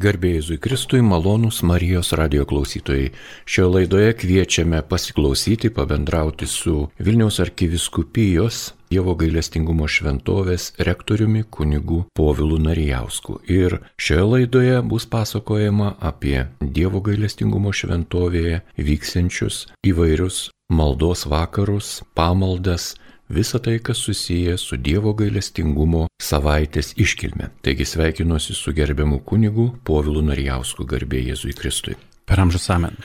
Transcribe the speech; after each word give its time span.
Garbėjai 0.00 0.56
Kristui, 0.56 1.02
malonūs 1.04 1.58
Marijos 1.66 2.14
radio 2.16 2.46
klausytojai. 2.48 3.10
Šioje 3.44 3.72
laidoje 3.74 4.14
kviečiame 4.22 4.78
pasiklausyti, 4.88 5.68
pabendrauti 5.76 6.46
su 6.48 6.86
Vilniaus 6.98 7.40
arkiviskupijos 7.44 8.70
Dievo 8.90 9.12
gailestingumo 9.14 9.84
šventovės 9.86 10.70
rektoriumi 10.88 11.44
kunigu 11.52 12.00
Povilu 12.16 12.56
Narijausku. 12.64 13.42
Ir 13.44 13.76
šioje 14.00 14.24
laidoje 14.30 14.80
bus 14.82 15.04
pasakojama 15.10 15.92
apie 16.00 16.46
Dievo 16.60 17.04
gailestingumo 17.04 17.74
šventovėje 17.76 18.62
vyksiančius 18.80 19.66
įvairius 19.84 20.46
maldos 20.70 21.26
vakarus, 21.26 22.00
pamaldas, 22.14 22.94
Visa 23.30 23.58
tai, 23.58 23.78
kas 23.78 23.96
susiję 23.96 24.58
su 24.58 24.76
Dievo 24.76 25.12
gailestingumo 25.14 26.06
savaitės 26.18 26.96
iškilme. 26.98 27.52
Taigi 27.62 27.84
sveikinuosi 27.86 28.56
su 28.58 28.72
gerbiamu 28.74 29.20
kunigu 29.22 29.68
Povilu 29.86 30.22
Narijausku 30.26 30.82
garbė 30.82 31.20
Jėzui 31.28 31.54
Kristui. 31.54 31.94
Per 32.26 32.42
amžius 32.42 32.66
amen. 32.74 32.96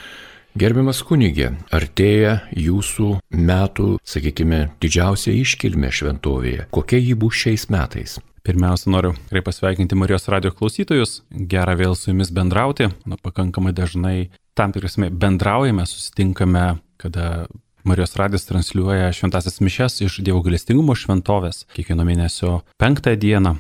Gerbiamas 0.58 1.04
kunigė, 1.06 1.52
artėja 1.70 2.40
jūsų 2.58 3.10
metų, 3.38 3.90
sakykime, 4.02 4.62
didžiausia 4.82 5.36
iškilmė 5.44 5.92
šventovėje. 5.94 6.66
Kokia 6.74 6.98
ji 7.04 7.14
bus 7.22 7.44
šiais 7.44 7.68
metais? 7.70 8.16
Pirmiausia, 8.46 8.90
noriu 8.96 9.12
tikrai 9.20 9.44
pasveikinti 9.46 10.00
Marijos 10.00 10.26
radio 10.34 10.50
klausytojus. 10.58 11.20
Gera 11.54 11.78
vėl 11.78 11.94
su 11.94 12.10
jumis 12.10 12.34
bendrauti. 12.34 12.90
Na, 13.06 13.20
pakankamai 13.22 13.76
dažnai 13.78 14.32
tam 14.58 14.74
tikrasme 14.74 15.12
bendraujame, 15.14 15.86
susitinkame, 15.86 16.66
kada 16.98 17.46
Marijos 17.86 18.16
radijas 18.16 18.46
transliuoja 18.46 19.12
šventasias 19.14 19.60
mišes 19.62 20.02
iš 20.02 20.16
Dievo 20.26 20.40
galestingumo 20.42 20.96
šventovės 20.98 21.68
kiekvieno 21.70 22.02
mėnesio 22.08 22.64
penktąją 22.82 23.20
dieną, 23.22 23.52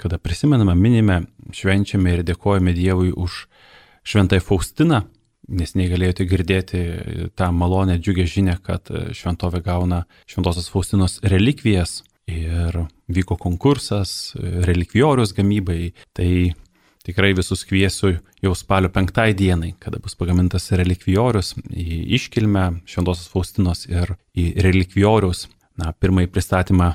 kada 0.00 0.16
prisimename, 0.16 0.72
minime, 0.72 1.18
švenčiame 1.52 2.14
ir 2.14 2.22
dėkojame 2.24 2.72
Dievui 2.72 3.12
už 3.12 3.42
šventąją 4.08 4.40
Faustiną, 4.46 5.02
nes 5.52 5.76
negalėjote 5.76 6.24
girdėti 6.30 6.80
tą 7.36 7.50
malonę 7.52 7.98
džiugę 8.00 8.24
žinę, 8.24 8.56
kad 8.64 8.88
šventovė 8.88 9.60
gauna 9.68 10.06
šventosios 10.32 10.72
Faustinos 10.72 11.18
relikvijas 11.20 11.98
ir 12.24 12.86
vyko 13.12 13.36
konkursas 13.36 14.32
relikvijorius 14.40 15.36
gamybai. 15.36 15.92
Tai 16.16 16.30
Tikrai 17.04 17.34
visus 17.36 17.66
kviesiu 17.68 18.14
jau 18.40 18.52
spalio 18.56 18.88
penktai 18.88 19.34
dienai, 19.36 19.74
kada 19.78 19.98
bus 20.00 20.16
pagamintas 20.16 20.70
relikvijorius 20.72 21.52
į 21.68 21.98
iškilmę 22.16 22.62
Šventosios 22.88 23.28
Faustinos 23.28 23.84
ir 23.90 24.14
į 24.32 24.46
relikvijorius, 24.64 25.44
na, 25.76 25.92
pirmąjį 25.92 26.30
pristatymą 26.32 26.94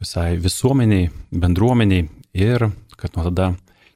visai 0.00 0.38
visuomeniai, 0.40 1.10
bendruomeniai 1.44 2.08
ir 2.32 2.70
kad 2.96 3.12
nuo 3.18 3.26
tada 3.28 3.50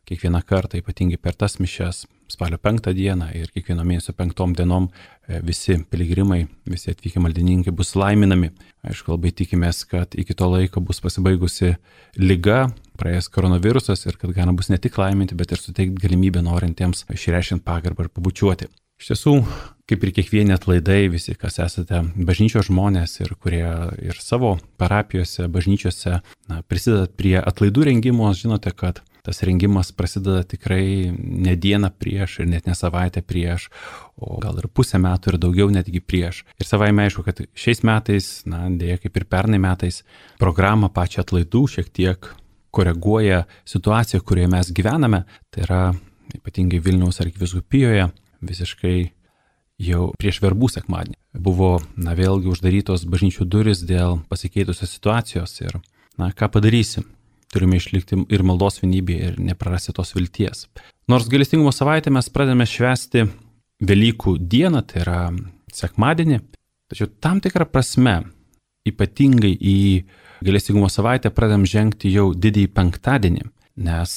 kiekvieną 0.07 0.43
kartą, 0.45 0.77
ypatingai 0.83 1.17
per 1.17 1.35
tas 1.41 1.57
mišes, 1.63 2.05
spalio 2.29 2.59
penktą 2.59 2.93
dieną 2.97 3.31
ir 3.39 3.51
kiekvieno 3.55 3.85
mėnesio 3.87 4.15
penktom 4.17 4.55
dienom 4.57 4.89
e, 4.89 5.41
visi 5.47 5.79
piligrimai, 5.91 6.47
visi 6.71 6.93
atvykę 6.93 7.23
maldininkai 7.23 7.75
bus 7.77 7.95
laiminami. 7.99 8.51
Aišku, 8.87 9.15
labai 9.15 9.33
tikimės, 9.37 9.85
kad 9.91 10.15
iki 10.19 10.35
to 10.39 10.49
laiko 10.51 10.83
bus 10.85 11.03
pasibaigusi 11.03 11.75
lyga, 12.23 12.67
praėjęs 13.01 13.31
koronavirusas 13.35 14.07
ir 14.07 14.19
kad 14.21 14.35
galima 14.35 14.57
bus 14.59 14.71
ne 14.73 14.81
tik 14.83 14.99
laiminti, 15.01 15.39
bet 15.39 15.55
ir 15.55 15.63
suteikti 15.63 16.07
galimybę 16.07 16.43
norintiems 16.47 17.07
išreiškinti 17.15 17.67
pagarbą 17.67 18.07
ir 18.07 18.13
pabučiuoti. 18.15 18.71
Iš 18.97 19.11
tiesų, 19.11 19.33
kaip 19.91 20.05
ir 20.07 20.11
kiekvieni 20.17 20.55
atlaidai, 20.55 21.11
visi, 21.13 21.35
kas 21.37 21.59
esate 21.61 21.99
bažnyčios 22.17 22.71
žmonės 22.71 23.19
ir 23.21 23.35
kurie 23.37 23.67
ir 24.01 24.17
savo 24.25 24.55
parapijose, 24.81 25.51
bažnyčiose 25.53 26.15
na, 26.49 26.63
prisidedat 26.65 27.13
prie 27.19 27.35
atlaidų 27.37 27.91
rengimo, 27.91 28.31
žinote, 28.33 28.73
kad 28.73 29.03
tas 29.27 29.43
rengimas 29.43 29.91
prasideda 29.93 30.45
tikrai 30.47 31.11
ne 31.19 31.57
dieną 31.59 31.91
prieš 31.99 32.39
ir 32.41 32.51
net 32.51 32.69
ne 32.71 32.75
savaitę 32.79 33.25
prieš, 33.27 33.67
o 34.23 34.39
gal 34.43 34.61
ir 34.63 34.69
pusę 34.71 35.01
metų 35.03 35.33
ir 35.33 35.39
daugiau 35.43 35.73
netgi 35.75 35.99
prieš. 35.99 36.45
Ir 36.63 36.69
savai 36.69 36.93
aišku, 36.95 37.25
kad 37.27 37.43
šiais 37.59 37.83
metais, 37.83 38.29
na, 38.47 38.69
dėja 38.71 39.01
kaip 39.03 39.19
ir 39.19 39.27
pernai 39.27 39.59
metais, 39.63 40.05
programą 40.39 40.93
pačią 40.95 41.25
atlaidų 41.25 41.65
šiek 41.75 41.91
tiek 41.91 42.31
koreguoja 42.77 43.43
situaciją, 43.67 44.23
kurioje 44.23 44.53
mes 44.53 44.71
gyvename. 44.79 45.25
Tai 45.51 45.67
yra 45.67 45.83
ypatingai 46.37 46.79
Vilniaus 46.85 47.19
arkiviskupijoje 47.25 48.07
visiškai 48.47 48.97
jau 49.83 50.13
prieš 50.21 50.39
verbų 50.45 50.71
sekmadienį. 50.77 51.19
Buvo, 51.35 51.81
na, 51.99 52.15
vėlgi 52.15 52.53
uždarytos 52.55 53.09
bažnyčių 53.11 53.51
duris 53.51 53.83
dėl 53.83 54.21
pasikeitusios 54.31 54.95
situacijos 54.95 55.59
ir, 55.67 55.81
na, 56.15 56.31
ką 56.31 56.53
padarysim 56.55 57.11
turime 57.53 57.79
išlikti 57.81 58.19
ir 58.33 58.45
maldos 58.47 58.81
vienybėje 58.83 59.33
ir 59.33 59.41
neprarasti 59.43 59.95
tos 59.97 60.15
vilties. 60.17 60.67
Nors 61.11 61.29
galestingumo 61.31 61.73
savaitę 61.75 62.11
mes 62.15 62.31
pradedame 62.33 62.67
švęsti 62.67 63.27
Velykų 63.87 64.39
dieną, 64.41 64.81
tai 64.89 65.03
yra 65.03 65.19
sekmadienį, 65.77 66.39
tačiau 66.89 67.11
tam 67.21 67.43
tikrą 67.45 67.67
prasme, 67.69 68.23
ypatingai 68.89 69.53
į 69.53 69.77
galestingumo 70.47 70.89
savaitę 70.89 71.29
pradedam 71.35 71.67
žengti 71.69 72.09
jau 72.15 72.31
didįjį 72.33 72.71
penktadienį, 72.73 73.45
nes 73.85 74.15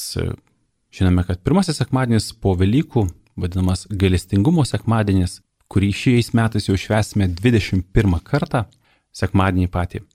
žinome, 0.95 1.25
kad 1.27 1.43
pirmasis 1.43 1.81
sekmadienis 1.81 2.31
po 2.39 2.55
Velykų, 2.55 3.03
vadinamas 3.39 3.83
galestingumo 3.91 4.63
sekmadienis, 4.67 5.41
kurį 5.69 5.91
šiais 5.93 6.31
metais 6.37 6.69
jau 6.69 6.77
švesime 6.79 7.27
21 7.27 8.23
kartą, 8.23 8.63
sekmadienį 9.11 9.69
patį, 9.75 10.05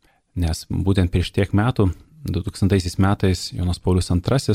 nes 0.41 0.65
būtent 0.71 1.13
prieš 1.13 1.35
tiek 1.37 1.53
metų 1.53 1.91
2000 2.25 2.99
metais 3.03 3.51
Jonas 3.53 3.79
Paulius 3.79 4.11
II 4.11 4.55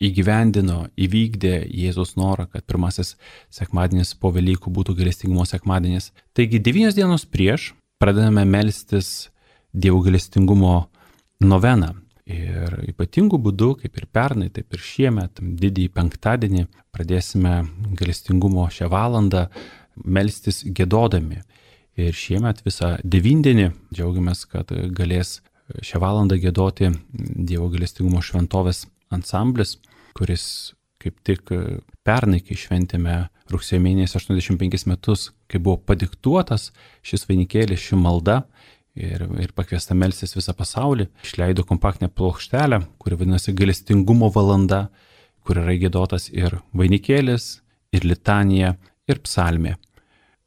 įgyvendino, 0.00 0.86
įvykdė 0.96 1.54
Jėzaus 1.68 2.14
norą, 2.16 2.46
kad 2.48 2.64
pirmasis 2.64 3.16
sekmadienis 3.52 4.14
po 4.16 4.32
Velykų 4.32 4.72
būtų 4.72 4.96
galestingumo 4.96 5.44
sekmadienis. 5.48 6.10
Taigi 6.32 6.60
devynios 6.62 6.96
dienos 6.96 7.26
prieš 7.28 7.74
pradedame 8.00 8.46
melstis 8.48 9.28
Dievo 9.72 10.00
galestingumo 10.02 10.88
noveną. 11.44 11.92
Ir 12.30 12.76
ypatingų 12.86 13.40
būdų, 13.42 13.68
kaip 13.82 13.96
ir 13.98 14.06
pernai, 14.06 14.48
taip 14.54 14.72
ir 14.74 14.82
šiemet, 14.82 15.40
didįjį 15.40 15.90
penktadienį, 15.94 16.66
pradėsime 16.94 17.54
galestingumo 17.98 18.68
šią 18.70 18.88
valandą 18.92 19.48
melstis 20.04 20.62
gėdodami. 20.64 21.42
Ir 21.98 22.14
šiemet 22.16 22.62
visą 22.64 22.94
devindienį 23.02 23.72
džiaugiamės, 23.92 24.44
kad 24.48 24.70
galės 24.94 25.40
šią 25.84 26.00
valandą 26.02 26.38
gėdoti 26.40 26.90
Dievo 27.12 27.68
galestingumo 27.72 28.22
šventovės 28.24 28.84
ansamblis, 29.14 29.78
kuris 30.16 30.44
kaip 31.00 31.16
tik 31.24 31.52
pernai, 32.04 32.42
kai 32.44 32.56
šventėme 32.58 33.16
rugsėjo 33.50 33.80
mėnesį 33.82 34.18
85 34.20 34.86
metus, 34.90 35.30
kai 35.50 35.60
buvo 35.62 35.78
padiktuotas 35.88 36.70
šis 37.06 37.24
vainikėlis, 37.28 37.80
ši 37.80 37.98
malda 38.00 38.42
ir, 38.98 39.24
ir 39.40 39.54
pakviesta 39.56 39.96
melsis 39.96 40.36
visą 40.36 40.54
pasaulį, 40.56 41.08
išleido 41.24 41.64
kompaktinę 41.68 42.10
plokštelę, 42.12 42.82
kuri 43.00 43.18
vadinasi 43.20 43.54
Galestingumo 43.56 44.30
valanda, 44.34 44.88
kur 45.46 45.62
yra 45.62 45.76
gėdotas 45.80 46.28
ir 46.34 46.58
vainikėlis, 46.76 47.60
ir 47.96 48.06
litanija, 48.06 48.74
ir 49.08 49.22
psalmė. 49.24 49.76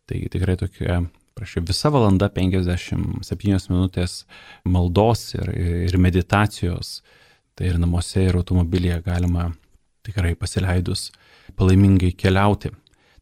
Taigi 0.08 0.30
tikrai 0.36 0.56
tokia 0.60 1.02
prašau, 1.38 1.64
visa 1.68 1.92
valanda 1.94 2.30
57 2.34 3.72
minutės 3.72 4.24
maldos 4.66 5.34
ir, 5.38 5.50
ir 5.90 5.98
meditacijos. 6.02 7.02
Tai 7.54 7.68
ir 7.70 7.78
namuose, 7.78 8.24
ir 8.26 8.38
automobilėje 8.40 9.02
galima 9.06 9.52
tikrai 10.06 10.34
pasileidus 10.40 11.12
palaimingai 11.60 12.14
keliauti. 12.18 12.72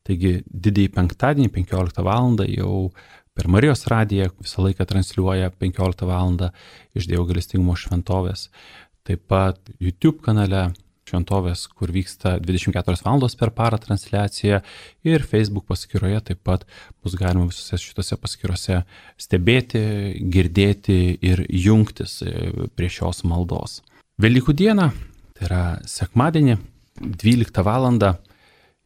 Taigi 0.07 0.39
didįjį 0.47 0.93
penktadienį 0.95 1.51
15 1.53 2.05
val. 2.05 2.37
jau 2.47 2.91
per 3.35 3.47
Marijos 3.47 3.85
radiją 3.87 4.31
visą 4.39 4.63
laiką 4.65 4.87
transliuoja 4.87 5.51
15 5.51 6.07
val. 6.07 6.37
iš 6.95 7.07
Dievo 7.07 7.25
galestingumo 7.25 7.75
šventovės. 7.75 8.49
Taip 9.03 9.27
pat 9.27 9.59
YouTube 9.79 10.21
kanale 10.21 10.71
šventovės, 11.11 11.67
kur 11.75 11.91
vyksta 11.93 12.37
24 12.41 13.03
valandos 13.05 13.37
per 13.39 13.51
parą 13.55 13.79
transliacija 13.81 14.61
ir 15.07 15.25
Facebook 15.27 15.67
paskyroje 15.69 16.23
taip 16.31 16.41
pat 16.47 16.65
bus 17.03 17.15
galima 17.19 17.49
visose 17.49 17.79
šitose 17.81 18.17
paskyrose 18.21 18.81
stebėti, 19.21 19.83
girdėti 20.33 20.99
ir 21.21 21.45
jungtis 21.49 22.21
e, 22.25 22.67
prie 22.75 22.89
šios 22.91 23.23
maldos. 23.27 23.81
Velykų 24.21 24.55
diena, 24.57 24.91
tai 25.35 25.47
yra 25.49 25.63
sekmadienį, 25.89 26.57
12 27.01 27.63
val. 27.65 27.89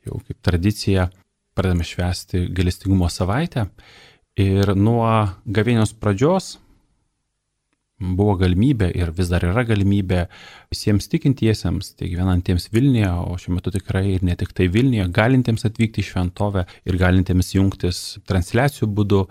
jau 0.06 0.20
kaip 0.22 0.38
tradicija 0.46 1.10
pradedame 1.56 1.84
švęsti 1.84 2.46
galestingumo 2.54 3.10
savaitę 3.10 3.66
ir 4.38 4.76
nuo 4.76 5.08
gavėnios 5.48 5.96
pradžios 5.98 6.58
buvo 8.00 8.36
galimybė 8.40 8.90
ir 8.98 9.12
vis 9.16 9.30
dar 9.32 9.46
yra 9.48 9.64
galimybė 9.68 10.26
visiems 10.74 11.08
tikintiesiems, 11.12 11.94
tiek 11.96 12.12
gyvenantiems 12.12 12.68
Vilniuje, 12.74 13.08
o 13.08 13.38
šiuo 13.40 13.56
metu 13.56 13.72
tikrai 13.72 14.18
ir 14.18 14.26
ne 14.28 14.36
tik 14.36 14.52
tai 14.56 14.68
Vilniuje, 14.72 15.08
galintiems 15.16 15.64
atvykti 15.70 16.04
į 16.04 16.10
šventovę 16.10 16.66
ir 16.86 17.00
galintiems 17.00 17.54
jungtis 17.56 18.04
transliacijų 18.28 18.90
būdu, 18.92 19.26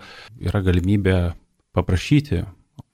yra 0.49 0.63
galimybė 0.65 1.17
paprašyti 1.77 2.43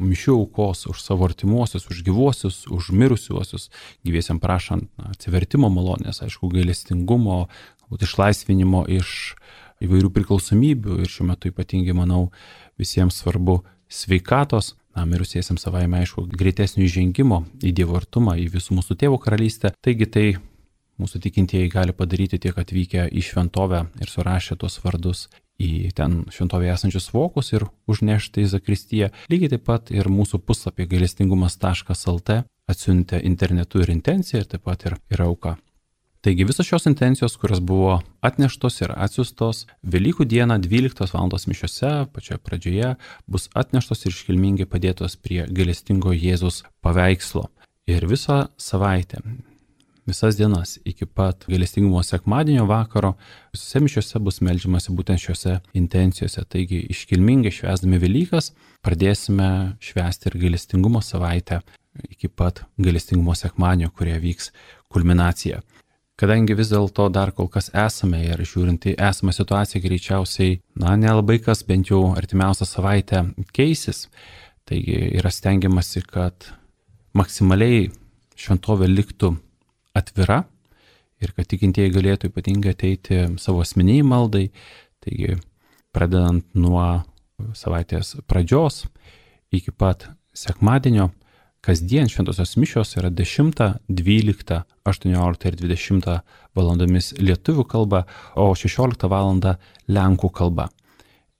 mišių 0.01 0.35
aukos 0.41 0.87
už 0.89 1.01
savo 1.01 1.25
artimuosius, 1.29 1.87
už 1.89 2.01
gyvuosius, 2.05 2.65
už 2.67 2.91
mirusiuosius, 2.97 3.69
gyviesiam 4.05 4.41
prašant 4.41 4.89
na, 4.97 5.11
atsivertimo 5.13 5.69
malonės, 5.73 6.23
aišku, 6.25 6.49
gailestingumo, 6.51 7.45
išlaisvinimo 7.91 8.85
iš 8.91 9.35
įvairių 9.81 10.11
priklausomybių 10.13 11.01
ir 11.01 11.09
šiuo 11.09 11.29
metu 11.31 11.51
ypatingai, 11.51 11.95
manau, 11.97 12.29
visiems 12.81 13.21
svarbu 13.21 13.61
sveikatos, 13.91 14.75
na, 14.95 15.05
mirusiesiams 15.07 15.63
savaime 15.63 16.01
aišku, 16.01 16.27
greitesnio 16.37 16.85
įžengimo 16.87 17.43
į 17.63 17.73
Dievo 17.77 17.97
artumą, 17.99 18.37
į 18.39 18.49
visų 18.55 18.79
mūsų 18.79 18.97
tėvų 19.03 19.19
karalystę. 19.23 19.73
Taigi 19.83 20.07
tai 20.07 20.25
mūsų 21.01 21.21
tikintieji 21.23 21.71
gali 21.73 21.95
padaryti 21.97 22.39
tiek 22.41 22.57
atvykę 22.57 23.07
į 23.09 23.23
šventovę 23.31 23.85
ir 24.01 24.11
surašę 24.11 24.59
tuos 24.61 24.77
vardus 24.83 25.27
į 25.61 25.91
ten 25.97 26.23
šventovėje 26.33 26.75
esančius 26.75 27.11
vokus 27.13 27.51
ir 27.53 27.67
užnešti 27.91 28.45
į 28.45 28.51
Zakristiją. 28.55 29.11
Lygiai 29.31 29.55
taip 29.55 29.67
pat 29.69 29.91
ir 29.93 30.09
mūsų 30.11 30.41
puslapį 30.45 30.89
gailestingumas.lt 30.93 32.41
atsiuntė 32.71 33.21
internetu 33.27 33.81
ir 33.83 33.91
intenciją 33.93 34.43
ir 34.43 34.49
taip 34.53 34.65
pat 34.67 34.87
ir, 34.89 34.97
ir 35.11 35.25
auką. 35.27 35.57
Taigi 36.21 36.43
visos 36.45 36.67
šios 36.67 36.85
intencijos, 36.85 37.33
kurios 37.41 37.59
buvo 37.59 37.95
atneštos 38.21 38.75
ir 38.83 38.91
atsiustos 38.93 39.63
Velykų 39.81 40.27
dieną 40.29 40.59
12 40.61 41.15
val. 41.15 41.31
mišiuose, 41.49 42.05
pačioje 42.13 42.37
pradžioje, 42.37 42.89
bus 43.25 43.49
atneštos 43.57 44.05
ir 44.05 44.13
iškilmingai 44.13 44.67
padėtos 44.69 45.17
prie 45.17 45.47
galestingo 45.49 46.13
Jėzus 46.13 46.61
paveikslo. 46.85 47.49
Ir 47.89 48.05
visą 48.05 48.37
savaitę, 48.57 49.17
visas 50.05 50.37
dienas 50.37 50.77
iki 50.85 51.05
pat 51.05 51.47
galestingumo 51.49 52.03
sekmadienio 52.03 52.67
vakaro, 52.69 53.15
visose 53.53 53.81
mišiuose 53.81 54.21
bus 54.21 54.41
melžiamasi 54.45 54.93
būtent 54.93 55.25
šiuose 55.25 55.57
intencijose. 55.73 56.45
Taigi 56.45 56.85
iškilmingai 56.93 57.49
švesdami 57.49 57.97
Velykas 57.97 58.53
pradėsime 58.85 59.73
švesti 59.81 60.29
ir 60.29 60.37
galestingumo 60.45 61.01
savaitę 61.01 61.63
iki 62.13 62.29
pat 62.29 62.61
galestingumo 62.77 63.33
sekmadienio, 63.33 63.89
kurie 63.89 64.21
vyks 64.21 64.53
kulminacija 64.87 65.65
kadangi 66.21 66.53
vis 66.53 66.69
dėlto 66.69 67.07
dar 67.09 67.31
kol 67.33 67.49
kas 67.49 67.71
esame 67.73 68.19
ir 68.27 68.41
žiūrint 68.45 68.85
į 68.91 68.95
esamą 69.09 69.33
situaciją 69.33 69.81
greičiausiai, 69.81 70.59
na, 70.77 70.93
nelabai 70.99 71.39
kas 71.41 71.63
bent 71.65 71.89
jau 71.89 72.03
artimiausią 72.13 72.67
savaitę 72.69 73.23
keisis. 73.55 74.05
Taigi 74.69 75.15
yra 75.17 75.31
stengiamasi, 75.33 76.03
kad 76.05 76.51
maksimaliai 77.17 77.89
šventovė 78.37 78.89
liktų 78.91 79.33
atvira 79.97 80.43
ir 81.21 81.33
kad 81.37 81.49
tikintieji 81.49 81.93
galėtų 81.97 82.29
ypatingai 82.29 82.75
ateiti 82.75 83.23
savo 83.41 83.65
asmeniai 83.65 84.05
maldai. 84.05 84.51
Taigi 85.01 85.39
pradedant 85.91 86.45
nuo 86.53 86.85
savaitės 87.57 88.15
pradžios 88.29 88.85
iki 89.51 89.73
pat 89.73 90.05
sekmadienio 90.37 91.09
kasdien 91.61 92.09
šventosios 92.09 92.55
mišios 92.57 92.95
yra 92.97 93.09
10, 93.09 93.61
12, 93.87 94.61
18 94.83 95.47
ir 95.47 95.57
20 95.61 96.09
valandomis 96.57 97.11
lietuvių 97.21 97.65
kalba, 97.69 98.05
o 98.35 98.51
16 98.55 99.07
val. 99.09 99.37
lenkų 99.87 100.29
kalba. 100.31 100.69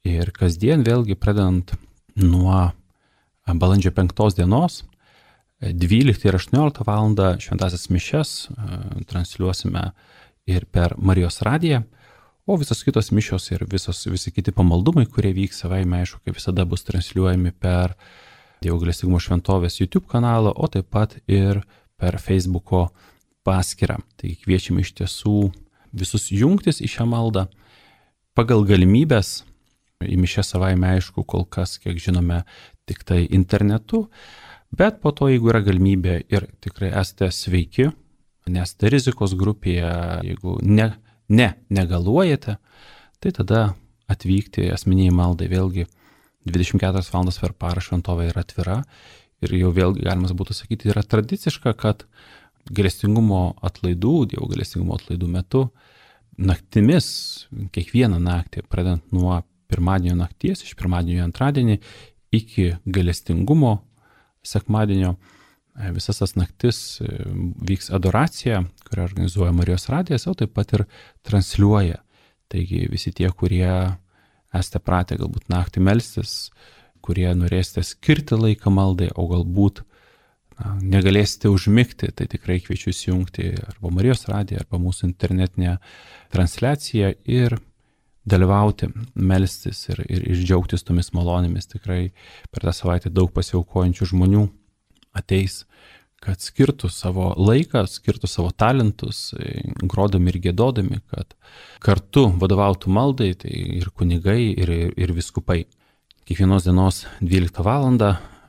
Ir 0.05 0.31
kasdien 0.31 0.83
vėlgi 0.83 1.15
pradedant 1.15 1.73
nuo 2.15 2.71
balandžio 3.47 3.91
5 3.91 4.37
dienos, 4.37 4.83
12 5.61 6.25
ir 6.25 6.37
18 6.37 6.85
val. 6.85 7.15
šventasias 7.39 7.89
mišes 7.89 8.49
transliuosime 9.09 9.91
ir 10.45 10.65
per 10.65 10.95
Marijos 10.97 11.41
radiją, 11.41 11.83
o 12.45 12.57
visos 12.57 12.83
kitos 12.83 13.11
mišios 13.11 13.51
ir 13.51 13.65
visos, 13.69 14.05
visi 14.07 14.31
kiti 14.31 14.51
pamaldumai, 14.51 15.05
kurie 15.05 15.33
vyks 15.33 15.61
savaime, 15.63 16.01
aišku, 16.01 16.21
kaip 16.25 16.37
visada 16.37 16.65
bus 16.65 16.83
transliuojami 16.83 17.53
per 17.53 17.95
Dievo 18.61 18.77
galestingumo 18.77 19.17
šventovės 19.17 19.79
YouTube 19.79 20.05
kanalą, 20.05 20.51
o 20.53 20.67
taip 20.69 20.91
pat 20.93 21.15
ir 21.25 21.63
per 21.97 22.19
Facebook'o 22.21 22.91
paskyrą. 23.41 23.95
Taigi 24.21 24.35
kviečiame 24.43 24.83
iš 24.83 24.91
tiesų 24.99 25.37
visus 25.97 26.27
jungtis 26.29 26.77
į 26.85 26.91
šią 26.93 27.07
maldą 27.09 27.47
pagal 28.37 28.61
galimybės. 28.69 29.39
Į 30.05 30.19
mišę 30.21 30.45
savaime 30.45 30.91
aišku, 30.93 31.23
kol 31.25 31.47
kas, 31.49 31.79
kiek 31.81 31.97
žinome, 31.97 32.43
tik 32.85 33.01
tai 33.01 33.23
internetu, 33.33 34.03
bet 34.69 34.99
po 35.01 35.09
to, 35.09 35.31
jeigu 35.33 35.49
yra 35.49 35.63
galimybė 35.65 36.19
ir 36.29 36.45
tikrai 36.61 36.91
esate 37.01 37.31
sveiki, 37.33 37.87
nesate 38.45 38.91
rizikos 38.93 39.33
grupėje, 39.41 39.89
jeigu 40.27 40.59
ne, 40.61 40.91
ne 41.33 41.49
negaluojate, 41.73 42.59
tai 43.17 43.33
tada 43.41 43.71
atvykti 44.05 44.69
asmeniai 44.69 45.09
maldai 45.17 45.49
vėlgi 45.49 45.87
24 46.49 47.13
valandas 47.13 47.39
per 47.41 47.53
parą 47.53 47.83
šventovė 47.83 48.31
yra 48.31 48.45
atvira 48.45 48.81
ir 49.41 49.55
jau 49.57 49.71
vėlgi 49.75 50.05
galima 50.05 50.29
būtų 50.37 50.55
sakyti, 50.57 50.91
yra 50.93 51.03
tradiciška, 51.05 51.73
kad 51.77 52.05
galestingumo 52.69 53.57
atlaidų, 53.65 54.15
Dievo 54.33 54.49
galestingumo 54.51 54.97
atlaidų 54.99 55.29
metu 55.31 55.63
naktimis, 56.41 57.07
kiekvieną 57.73 58.19
naktį, 58.21 58.63
pradedant 58.69 59.13
nuo 59.13 59.41
pirmadienio 59.71 60.17
nakties, 60.19 60.63
iš 60.65 60.75
pirmadienio 60.79 61.21
į 61.21 61.27
antradienį 61.27 61.77
iki 62.35 62.71
galestingumo 62.85 63.79
sekmadienio, 64.45 65.15
visas 65.95 66.19
tas 66.21 66.35
naktis 66.35 66.99
e, 67.03 67.07
vyks 67.67 67.91
adoracija, 67.95 68.63
kurią 68.87 69.05
organizuoja 69.07 69.53
Marijos 69.55 69.87
radijas, 69.91 70.27
o 70.27 70.33
taip 70.37 70.53
pat 70.55 70.73
ir 70.75 70.85
transliuoja. 71.27 72.01
Taigi 72.51 72.83
visi 72.91 73.13
tie, 73.15 73.29
kurie 73.31 73.69
esate 74.57 74.81
pratę 74.83 75.17
galbūt 75.19 75.47
naktį 75.51 75.83
melstis, 75.85 76.35
kurie 77.01 77.29
norėsite 77.35 77.83
skirti 77.85 78.37
laiką 78.37 78.73
maldai, 78.73 79.09
o 79.15 79.25
galbūt 79.29 79.81
na, 80.59 80.75
negalėsite 80.81 81.49
užmigti, 81.51 82.11
tai 82.13 82.27
tikrai 82.29 82.59
kviečiu 82.63 82.91
įsijungti 82.93 83.51
arba 83.65 83.93
Marijos 83.93 84.27
radiją, 84.29 84.61
arba 84.63 84.81
mūsų 84.81 85.09
internetinę 85.09 85.77
transliaciją 86.33 87.13
ir 87.25 87.57
dalyvauti, 88.27 88.91
melstis 89.15 89.87
ir, 89.89 90.03
ir, 90.05 90.25
ir 90.29 90.41
džiaugtis 90.43 90.85
tomis 90.85 91.09
malonėmis. 91.17 91.71
Tikrai 91.71 92.11
per 92.53 92.67
tą 92.67 92.73
savaitę 92.75 93.09
daug 93.09 93.31
pasiaukojančių 93.33 94.11
žmonių 94.13 94.45
ateis 95.17 95.63
kad 96.21 96.41
skirtų 96.41 96.89
savo 96.93 97.31
laiką, 97.39 97.81
skirtų 97.89 98.29
savo 98.29 98.51
talentus, 98.53 99.31
e, 99.33 99.63
grodami 99.89 100.29
ir 100.29 100.37
gėdodami, 100.43 101.01
kad 101.09 101.33
kartu 101.81 102.27
vadovautų 102.41 102.93
maldai, 102.93 103.31
tai 103.33 103.53
ir 103.79 103.89
kunigai, 103.89 104.51
ir, 104.53 104.71
ir 104.93 105.13
viskupai. 105.17 105.63
Kiekvienos 106.29 106.67
dienos 106.67 107.05
12 107.21 107.65
val. 107.65 107.89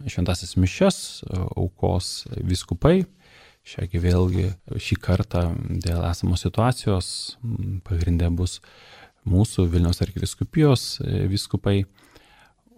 šventasis 0.02 0.56
mišes 0.56 1.22
e, 1.22 1.38
aukos 1.56 2.26
viskupai. 2.36 3.06
Šiagi 3.64 4.00
vėlgi 4.02 4.48
šį 4.76 4.96
kartą 4.98 5.44
dėl 5.70 6.02
esamos 6.10 6.42
situacijos 6.42 7.38
pagrindė 7.86 8.29
bus 8.34 8.58
mūsų 9.24 9.69
Vilniaus 9.70 10.02
arkiviskupijos 10.02 11.00
e, 11.00 11.24
viskupai, 11.31 11.84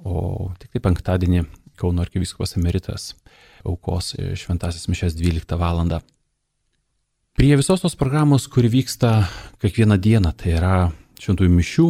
o 0.04 0.52
tik 0.60 0.70
tai 0.70 0.84
penktadienį 0.84 1.46
Kauno 1.74 2.04
arkiviskupas 2.04 2.54
emeritas 2.54 3.16
aukos 3.64 4.14
šventasis 4.38 4.88
mišes 4.88 5.16
12 5.18 5.56
val. 5.61 5.83
Prie 7.35 7.56
visos 7.59 7.83
tos 7.83 7.97
programos, 7.99 8.47
kuri 8.47 8.68
vyksta 8.71 9.25
kiekvieną 9.59 9.99
dieną, 9.99 10.30
tai 10.38 10.52
yra 10.54 10.75
šventųjų 11.18 11.50
mišių, 11.50 11.87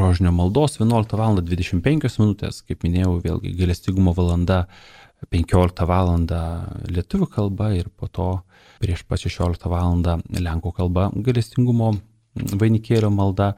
rožinio 0.00 0.32
maldos 0.32 0.78
11 0.80 1.18
val. 1.20 1.42
25 1.44 2.16
minutės, 2.22 2.62
kaip 2.64 2.86
minėjau, 2.86 3.18
vėlgi 3.24 3.52
galestingumo 3.58 4.14
valanda 4.16 4.62
15 5.28 5.84
val. 5.88 6.14
lietuvių 6.88 7.28
kalba 7.28 7.72
ir 7.76 7.90
po 7.90 8.08
to 8.08 8.30
prieš 8.80 9.04
pat 9.04 9.20
16 9.20 9.68
val. 9.68 10.00
lenkų 10.30 10.72
kalba 10.72 11.10
galestingumo 11.14 11.92
vainikėlio 12.34 13.10
malda. 13.10 13.56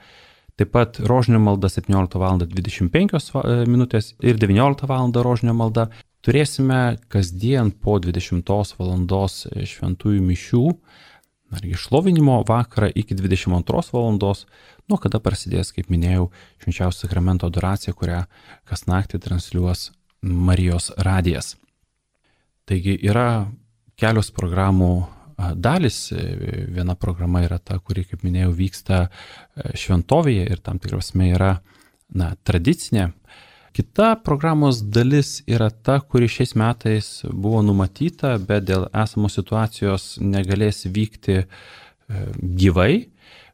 Taip 0.56 0.72
pat 0.72 0.98
rožinio 0.98 1.38
malda 1.40 1.68
17 1.68 2.18
val. 2.18 2.38
25 2.38 3.66
minutės 3.66 4.14
ir 4.20 4.36
19 4.36 4.86
val. 4.88 5.12
rožinio 5.12 5.54
malda 5.54 5.90
turėsime 6.24 6.98
kasdien 7.12 7.70
po 7.70 7.98
20 8.02 8.50
val. 8.78 9.28
šventųjų 9.72 10.22
mišių, 10.24 10.64
argi 11.56 11.74
šlovinimo 11.74 12.40
vakarą 12.48 12.90
iki 12.94 13.14
22 13.14 13.92
val. 13.92 14.18
nuo 14.90 14.98
kada 14.98 15.20
prasidės, 15.20 15.72
kaip 15.72 15.90
minėjau, 15.90 16.30
švenčiausio 16.62 17.06
sakramento 17.06 17.46
adoracija, 17.46 17.94
kurią 17.94 18.24
kas 18.64 18.86
naktį 18.86 19.20
transliuos 19.22 19.90
Marijos 20.20 20.90
radijas. 20.98 21.56
Taigi 22.68 22.98
yra 23.02 23.48
kelios 23.96 24.30
programų 24.30 25.06
dalis. 25.56 26.10
Viena 26.12 26.94
programa 26.94 27.42
yra 27.44 27.58
ta, 27.58 27.78
kuri, 27.78 28.04
kaip 28.04 28.24
minėjau, 28.26 28.52
vyksta 28.52 29.08
šventovėje 29.56 30.50
ir 30.50 30.60
tam 30.60 30.78
tikrasme 30.78 31.30
yra 31.32 31.54
na, 32.12 32.34
tradicinė 32.44 33.10
Kita 33.72 34.16
programos 34.24 34.80
dalis 34.82 35.44
yra 35.46 35.70
ta, 35.70 36.00
kuri 36.00 36.26
šiais 36.26 36.56
metais 36.58 37.08
buvo 37.30 37.60
numatyta, 37.62 38.34
bet 38.42 38.64
dėl 38.66 38.88
esamos 38.90 39.36
situacijos 39.38 40.16
negalės 40.18 40.88
vykti 40.90 41.36
e, 41.38 41.44
gyvai, 42.58 42.94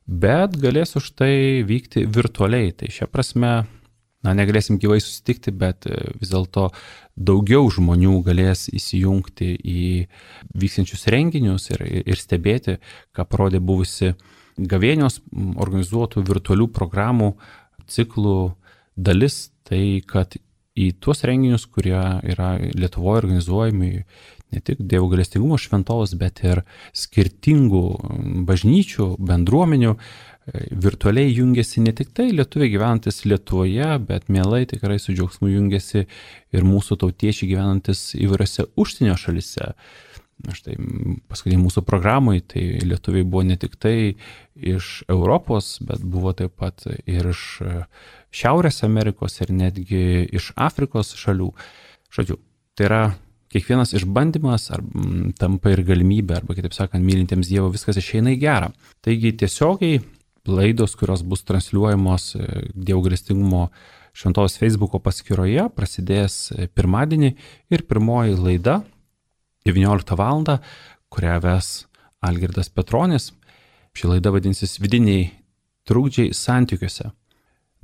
bet 0.07 0.57
galės 0.63 0.97
už 0.97 1.11
tai 1.21 1.35
vykti 1.69 2.07
virtualiai. 2.09 2.73
Tai 2.73 2.89
šia 2.97 3.11
prasme 3.13 3.51
na, 4.25 4.33
negalėsim 4.33 4.79
gyvai 4.81 5.03
susitikti, 5.05 5.53
bet 5.53 5.85
e, 5.85 5.99
vis 6.21 6.33
dėlto 6.33 6.71
daugiau 7.17 7.69
žmonių 7.73 8.23
galės 8.25 8.71
įsijungti 8.73 9.51
į 9.53 9.85
vykstančius 10.57 11.07
renginius 11.13 11.69
ir, 11.75 11.85
ir 12.09 12.21
stebėti, 12.21 12.79
ką 13.13 13.29
parodė 13.29 13.61
buvusi 13.61 14.15
gavėnios 14.57 15.21
organizuotų 15.61 16.25
virtualių 16.25 16.71
programų 16.73 17.35
ciklų 17.93 18.39
dalis, 18.97 19.51
tai 19.67 20.01
kad 20.07 20.39
į 20.77 20.91
tuos 21.01 21.25
renginius, 21.25 21.65
kurie 21.73 21.97
yra 22.29 22.55
Lietuvoje 22.61 23.23
organizuojami, 23.25 23.91
ne 24.53 24.63
tik 24.63 24.81
Dievo 24.81 25.09
galestingumo 25.11 25.59
šventovos, 25.59 26.15
bet 26.21 26.43
ir 26.45 26.63
skirtingų 26.97 27.85
bažnyčių, 28.49 29.15
bendruomenių, 29.19 29.97
virtualiai 30.71 31.33
jungiasi 31.35 31.83
ne 31.83 31.93
tik 31.97 32.13
tai 32.15 32.29
lietuviai 32.31 32.71
gyvenantis 32.71 33.25
Lietuvoje, 33.27 33.89
bet 34.07 34.29
mielai 34.31 34.63
tikrai 34.71 34.99
su 35.03 35.15
džiaugsmu 35.15 35.51
jungiasi 35.51 36.05
ir 36.07 36.67
mūsų 36.67 37.01
tautiečiai 37.03 37.51
gyvenantis 37.51 38.13
įvairiose 38.15 38.69
užsienio 38.79 39.17
šalise. 39.19 39.73
Štai 40.37 40.77
paskutinį 41.31 41.59
mūsų 41.63 41.83
programui, 41.89 42.43
tai 42.45 42.77
lietuviai 42.85 43.25
buvo 43.25 43.43
ne 43.49 43.57
tik 43.57 43.79
tai 43.81 44.15
iš 44.55 45.01
Europos, 45.09 45.79
bet 45.81 46.03
buvo 46.05 46.35
taip 46.37 46.53
pat 46.61 46.85
ir 47.09 47.31
iš 47.33 47.45
Šiaurės 48.37 48.83
Amerikos 48.85 49.41
ir 49.41 49.55
netgi 49.57 50.27
iš 50.37 50.51
Afrikos 50.61 51.15
šalių. 51.17 51.49
Žodžiu, 52.13 52.37
tai 52.77 52.89
yra 52.91 53.01
kiekvienas 53.53 53.95
išbandymas 53.97 54.69
ar, 54.75 54.83
m, 54.85 55.33
tampa 55.39 55.73
ir 55.73 55.83
galimybė, 55.87 56.41
arba 56.41 56.57
kitaip 56.59 56.75
sakant, 56.77 57.05
mylintiems 57.07 57.49
Dievo 57.51 57.71
viskas 57.73 57.99
išeina 58.01 58.35
į 58.35 58.41
gerą. 58.43 58.73
Taigi 59.07 59.33
tiesiogiai 59.41 60.03
laidos, 60.47 60.97
kurios 60.99 61.25
bus 61.27 61.47
transliuojamos 61.49 62.35
e, 62.37 62.49
Dievo 62.75 63.05
galestingumo 63.07 63.69
šventos 64.17 64.59
Facebook'o 64.61 65.01
paskyroje, 65.03 65.69
prasidės 65.77 66.51
e, 66.53 66.69
pirmadienį 66.69 67.33
ir 67.73 67.87
pirmoji 67.89 68.37
laida 68.37 68.81
19 69.67 70.17
val. 70.17 70.45
kurią 71.09 71.41
ves 71.41 71.87
Algirdas 72.21 72.69
Petronis. 72.69 73.33
Ši 73.97 74.11
laida 74.11 74.31
vadinsis 74.35 74.79
Vidiniai 74.83 75.31
trūkdžiai 75.89 76.35
santykiuose. 76.35 77.11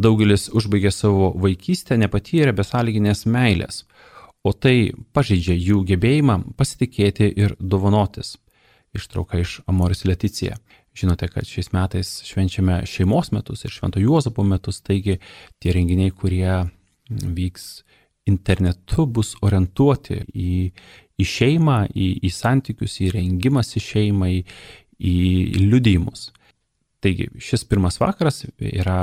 Daugelis 0.03 0.49
užbaigė 0.53 0.91
savo 0.93 1.31
vaikystę 1.39 1.97
nepatyrę 2.01 2.53
besąlyginės 2.57 3.25
meilės, 3.27 3.85
o 4.43 4.53
tai 4.53 4.93
pažeidžia 5.15 5.55
jų 5.55 5.83
gebėjimą 5.93 6.39
pasitikėti 6.59 7.31
ir 7.39 7.55
dovanotis. 7.61 8.37
Ištrauka 8.93 9.41
iš 9.41 9.61
Amoris 9.67 10.05
Leticija. 10.05 10.59
Žinote, 10.97 11.29
kad 11.33 11.49
šiais 11.49 11.71
metais 11.73 12.11
švenčiame 12.29 12.83
šeimos 12.89 13.31
metus 13.33 13.65
ir 13.65 13.73
Švento 13.73 14.01
Juozapo 14.03 14.45
metus, 14.45 14.83
taigi 14.85 15.17
tie 15.63 15.73
renginiai, 15.73 16.13
kurie 16.13 16.67
vyks 17.09 17.69
internetu, 18.29 19.07
bus 19.07 19.33
orientuoti 19.43 20.21
į, 20.37 20.51
į 21.23 21.27
šeimą, 21.29 21.79
į, 21.95 22.09
į 22.27 22.31
santykius, 22.35 22.99
į 23.05 23.13
rengimas 23.17 23.73
į 23.79 23.85
šeimą, 23.87 24.29
į, 24.33 24.43
į 24.99 25.17
liudijimus. 25.71 26.31
Taigi 27.03 27.29
šis 27.43 27.65
pirmas 27.67 27.99
vakaras 28.03 28.45
yra 28.59 29.03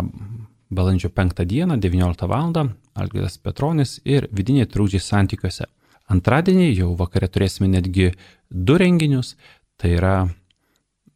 balandžio 0.69 1.09
5 1.09 1.45
dieną, 1.45 1.79
19 1.79 2.27
val. 2.27 2.53
Algirdas 2.99 3.37
Petronis 3.39 3.99
ir 4.03 4.27
vidiniai 4.31 4.67
trūkdžiai 4.67 5.03
santykiuose. 5.03 5.67
Antradienį 6.09 6.69
jau 6.73 6.93
vakare 6.99 7.29
turėsime 7.29 7.69
netgi 7.69 8.09
du 8.49 8.77
renginius, 8.81 9.35
tai 9.77 9.93
yra 9.97 10.15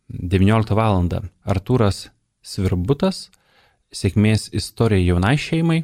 19 0.09 0.75
val. 0.77 1.01
Artūras 1.43 2.07
Svirbutas, 2.43 3.29
sėkmės 3.95 4.49
istorija 4.53 5.13
jaunai 5.13 5.37
šeimai, 5.39 5.83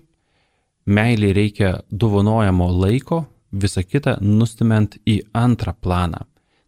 meiliai 0.86 1.36
reikia 1.36 1.74
dovanojamo 1.90 2.68
laiko, 2.82 3.24
visa 3.51 3.84
kita 3.84 4.18
nustumant 4.22 4.98
į 5.08 5.22
antrą 5.38 5.74
planą. 5.74 6.25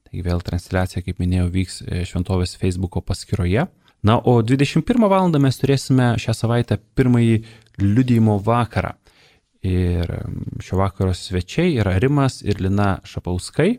Taigi 0.08 0.26
vėl 0.26 0.42
transliacija, 0.44 1.04
kaip 1.06 1.22
minėjau, 1.22 1.50
vyks 1.54 1.82
e, 1.86 2.02
šventovės 2.08 2.58
Facebook'o 2.60 3.04
paskyroje. 3.06 3.68
Na, 4.04 4.18
o 4.18 4.42
21 4.42 5.08
val. 5.08 5.30
mes 5.40 5.60
turėsime 5.62 6.16
šią 6.20 6.34
savaitę 6.34 6.80
pirmąjį 6.98 7.44
liudymo 7.82 8.40
vakarą. 8.42 8.96
Ir 9.62 10.10
šio 10.60 10.80
vakaro 10.80 11.14
svečiai 11.14 11.76
yra 11.78 12.00
Rimas 12.02 12.42
ir 12.42 12.58
Lina 12.62 12.96
Šapauskai. 13.06 13.76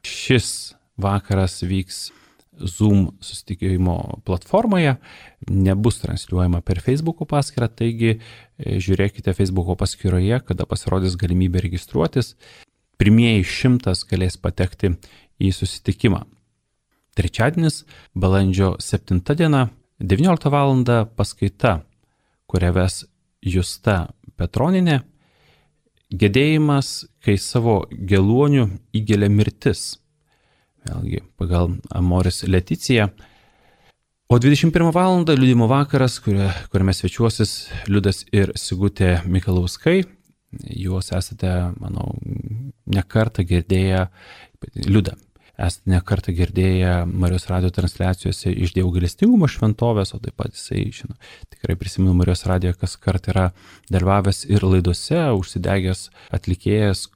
Šis 0.00 0.74
vakaras 0.96 1.60
vyks 1.60 2.08
Zoom 2.60 3.10
susitikimo 3.20 4.20
platformoje, 4.24 4.96
nebus 5.48 6.00
transliuojama 6.00 6.60
per 6.60 6.80
Facebook 6.80 7.24
paskyrą, 7.28 7.68
taigi 7.68 8.14
e, 8.16 8.78
žiūrėkite 8.80 9.34
Facebook 9.36 9.74
paskyroje, 9.78 10.40
kada 10.46 10.66
pasirodys 10.68 11.18
galimybė 11.20 11.64
registruotis. 11.66 12.34
Pirmieji 12.96 13.44
šimtas 13.44 14.06
galės 14.08 14.38
patekti 14.40 14.94
į 15.36 15.52
susitikimą. 15.52 16.22
Trečiadienis, 17.16 17.84
balandžio 18.16 18.76
7 18.80 19.20
diena, 19.36 19.68
19 20.00 20.50
val. 20.52 20.72
paskaita, 21.16 21.82
kurią 22.46 22.72
ves 22.72 23.04
Justa 23.42 24.08
Petroninė. 24.36 25.02
Gedėjimas, 26.12 27.06
kai 27.24 27.36
savo 27.36 27.84
geluonių 27.90 28.68
įgelia 28.94 29.28
mirtis 29.28 29.96
vėlgi 30.86 31.22
pagal 31.38 31.74
Amoris 31.90 32.44
Leticiją. 32.46 33.10
O 34.26 34.38
21 34.42 34.90
val. 34.90 35.22
liūdimo 35.22 35.68
vakaras, 35.70 36.18
kuria, 36.18 36.50
kuriame 36.72 36.94
svečiuosis 36.94 37.68
Liudas 37.86 38.24
ir 38.34 38.50
Sigutė 38.58 39.20
Mikalauskai. 39.26 40.00
Juos 40.66 41.12
esate, 41.14 41.52
manau, 41.78 42.14
nekartą 42.90 43.44
girdėję, 43.46 44.06
Liuda, 44.86 45.14
esate 45.58 45.92
nekartą 45.92 46.34
girdėję 46.34 46.92
Marijos 47.06 47.46
radio 47.50 47.70
transliacijose 47.70 48.50
iš 48.50 48.74
Dievo 48.76 48.90
galestingumo 48.94 49.48
šventovės, 49.50 50.14
o 50.16 50.20
taip 50.22 50.36
pat 50.40 50.56
jisai, 50.56 50.88
žinau, 50.94 51.16
tikrai 51.52 51.76
prisimenu 51.78 52.14
Marijos 52.16 52.46
radiją, 52.48 52.74
kas 52.80 52.96
kart 53.00 53.28
yra 53.32 53.50
dalyvavęs 53.92 54.44
ir 54.50 54.66
laidose, 54.66 55.22
užsidegęs 55.38 56.08
atlikėjas, 56.34 57.06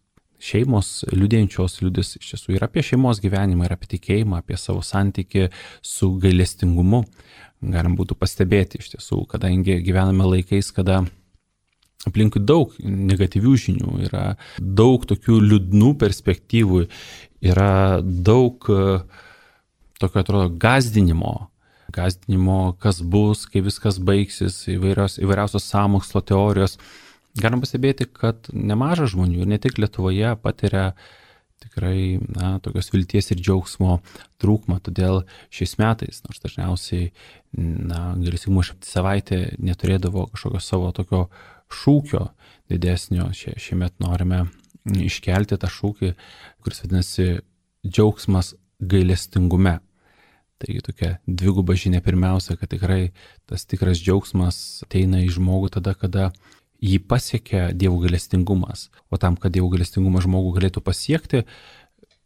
šeimos 0.40 1.04
liūdėjančios 1.12 1.78
liūdės 1.84 2.16
iš 2.18 2.32
tiesų 2.32 2.56
yra 2.56 2.68
apie 2.70 2.84
šeimos 2.86 3.20
gyvenimą, 3.22 3.66
yra 3.68 3.76
apie 3.78 3.90
tikėjimą, 3.94 4.40
apie 4.40 4.58
savo 4.60 4.82
santyki 4.84 5.48
su 5.84 6.14
gailestingumu. 6.22 7.04
Galim 7.60 7.96
būtų 7.98 8.16
pastebėti 8.16 8.80
iš 8.80 8.94
tiesų, 8.94 9.26
kadangi 9.28 9.82
gyvename 9.84 10.24
laikais, 10.24 10.70
kada 10.72 11.02
aplinkui 12.08 12.40
daug 12.40 12.72
negatyvių 12.80 13.56
žinių, 13.66 13.96
yra 14.06 14.24
daug 14.58 15.04
tokių 15.08 15.36
liūdnų 15.44 15.92
perspektyvų, 16.00 16.86
yra 17.44 18.00
daug 18.00 18.64
tokio 20.00 20.22
atrodo 20.22 20.48
gazdinimo, 20.56 21.34
gazdinimo, 21.92 22.78
kas 22.80 23.02
bus, 23.04 23.44
kai 23.50 23.60
viskas 23.66 24.00
baigsis, 24.00 24.62
įvairios, 24.72 25.18
įvairiausios 25.20 25.68
samokslo 25.68 26.24
teorijos 26.24 26.78
galim 27.38 27.62
pastebėti, 27.62 28.08
kad 28.10 28.50
nemažas 28.52 29.14
žmonių 29.14 29.46
ne 29.48 29.58
tik 29.62 29.78
Lietuvoje 29.78 30.34
patiria 30.42 30.92
tikrai 31.60 32.18
na, 32.24 32.54
tokios 32.64 32.88
vilties 32.92 33.30
ir 33.34 33.40
džiaugsmo 33.40 33.98
trūkumą. 34.40 34.78
Todėl 34.84 35.22
šiais 35.52 35.76
metais, 35.80 36.22
nors 36.24 36.40
dažniausiai, 36.42 37.10
na, 37.52 38.14
galėsimų 38.20 38.64
savaitę 38.86 39.42
neturėdavo 39.60 40.30
kažkokio 40.32 40.62
savo 40.64 40.88
tokio 40.96 41.26
šūkio 41.70 42.30
didesnio, 42.70 43.28
šie, 43.36 43.54
šiemet 43.60 44.00
norime 44.02 44.46
iškelti 44.88 45.58
tą 45.60 45.68
šūkį, 45.70 46.14
kuris 46.64 46.82
vadinasi 46.84 47.28
džiaugsmas 47.86 48.54
gailestingume. 48.80 49.78
Taigi 50.60 50.82
tokia 50.84 51.14
dviguba 51.24 51.76
žinia 51.78 52.02
pirmiausia, 52.04 52.56
kad 52.60 52.68
tikrai 52.72 53.12
tas 53.48 53.64
tikras 53.68 54.00
džiaugsmas 54.00 54.82
ateina 54.84 55.22
į 55.24 55.30
žmogų 55.38 55.70
tada, 55.78 55.94
kada 55.96 56.30
jį 56.80 56.98
pasiekia 57.08 57.70
Dievo 57.76 58.00
galestingumas. 58.02 58.88
O 59.10 59.20
tam, 59.20 59.36
kad 59.36 59.52
Dievo 59.54 59.70
galestingumas 59.72 60.26
žmogų 60.26 60.56
galėtų 60.58 60.82
pasiekti, 60.84 61.44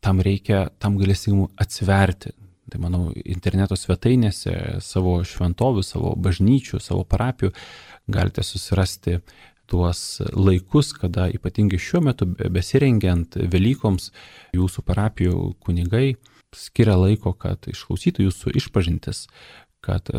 tam 0.04 0.20
reikia 0.24 0.68
tam 0.78 0.98
galestingumui 1.00 1.52
atsiverti. 1.60 2.34
Tai 2.70 2.80
manau, 2.80 3.08
interneto 3.28 3.76
svetainėse 3.76 4.80
savo 4.82 5.18
šventovių, 5.26 5.82
savo 5.84 6.14
bažnyčių, 6.16 6.80
savo 6.80 7.04
parapijų 7.04 7.52
galite 8.08 8.44
susirasti 8.44 9.18
tuos 9.68 10.20
laikus, 10.32 10.92
kada 10.96 11.26
ypatingai 11.32 11.80
šiuo 11.80 12.02
metu 12.04 12.28
besirengiant 12.28 13.36
Velykoms 13.52 14.10
jūsų 14.56 14.84
parapijų 14.84 15.36
kunigai 15.64 16.16
skiria 16.54 16.96
laiko, 17.00 17.32
kad 17.32 17.66
išklausytų 17.70 18.28
jūsų 18.28 18.54
išpažintis, 18.60 19.26
kad 19.84 20.10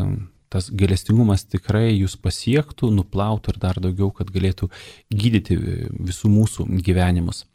tas 0.54 0.70
galestingumas 0.70 1.46
tikrai 1.50 1.90
jūs 1.96 2.16
pasiektų, 2.22 2.92
nuplautų 2.94 3.54
ir 3.56 3.60
dar 3.64 3.82
daugiau, 3.82 4.12
kad 4.16 4.32
galėtų 4.34 4.70
gydyti 5.14 5.58
visų 5.58 6.32
mūsų 6.32 6.70
gyvenimus. 6.86 7.46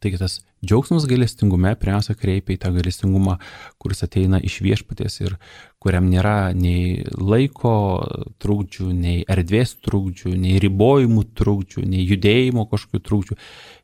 Taigi 0.00 0.16
tas 0.16 0.38
džiaugsmas 0.64 1.04
galestingume 1.08 1.74
pirmiausia 1.76 2.14
kreipia 2.16 2.54
į 2.54 2.60
tą 2.62 2.70
galestingumą, 2.72 3.34
kuris 3.80 4.00
ateina 4.06 4.38
iš 4.40 4.56
viešpatės 4.64 5.18
ir 5.20 5.34
kuriam 5.80 6.08
nėra 6.08 6.54
nei 6.56 7.04
laiko 7.20 7.74
trūkdžių, 8.40 8.88
nei 8.96 9.18
erdvės 9.28 9.76
trūkdžių, 9.84 10.32
nei 10.40 10.56
ribojimų 10.64 11.26
trūkdžių, 11.36 11.84
nei 11.92 12.06
judėjimo 12.08 12.64
kažkokių 12.72 13.02
trūkdžių. 13.10 13.38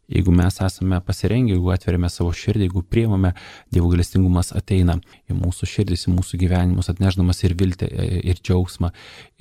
Jeigu 0.06 0.30
mes 0.30 0.60
esame 0.62 1.00
pasirengę, 1.02 1.50
jeigu 1.56 1.72
atveriame 1.75 2.08
savo 2.12 2.30
širdį, 2.36 2.68
jeigu 2.68 2.82
priimame, 2.86 3.32
Dievo 3.75 3.88
galestingumas 3.90 4.52
ateina 4.54 4.94
į 5.26 5.34
mūsų 5.34 5.66
širdis, 5.66 6.06
į 6.06 6.14
mūsų 6.14 6.38
gyvenimus, 6.44 6.90
atneždamas 6.92 7.42
ir 7.42 7.56
viltį, 7.58 7.88
ir 8.30 8.38
džiaugsmą. 8.38 8.92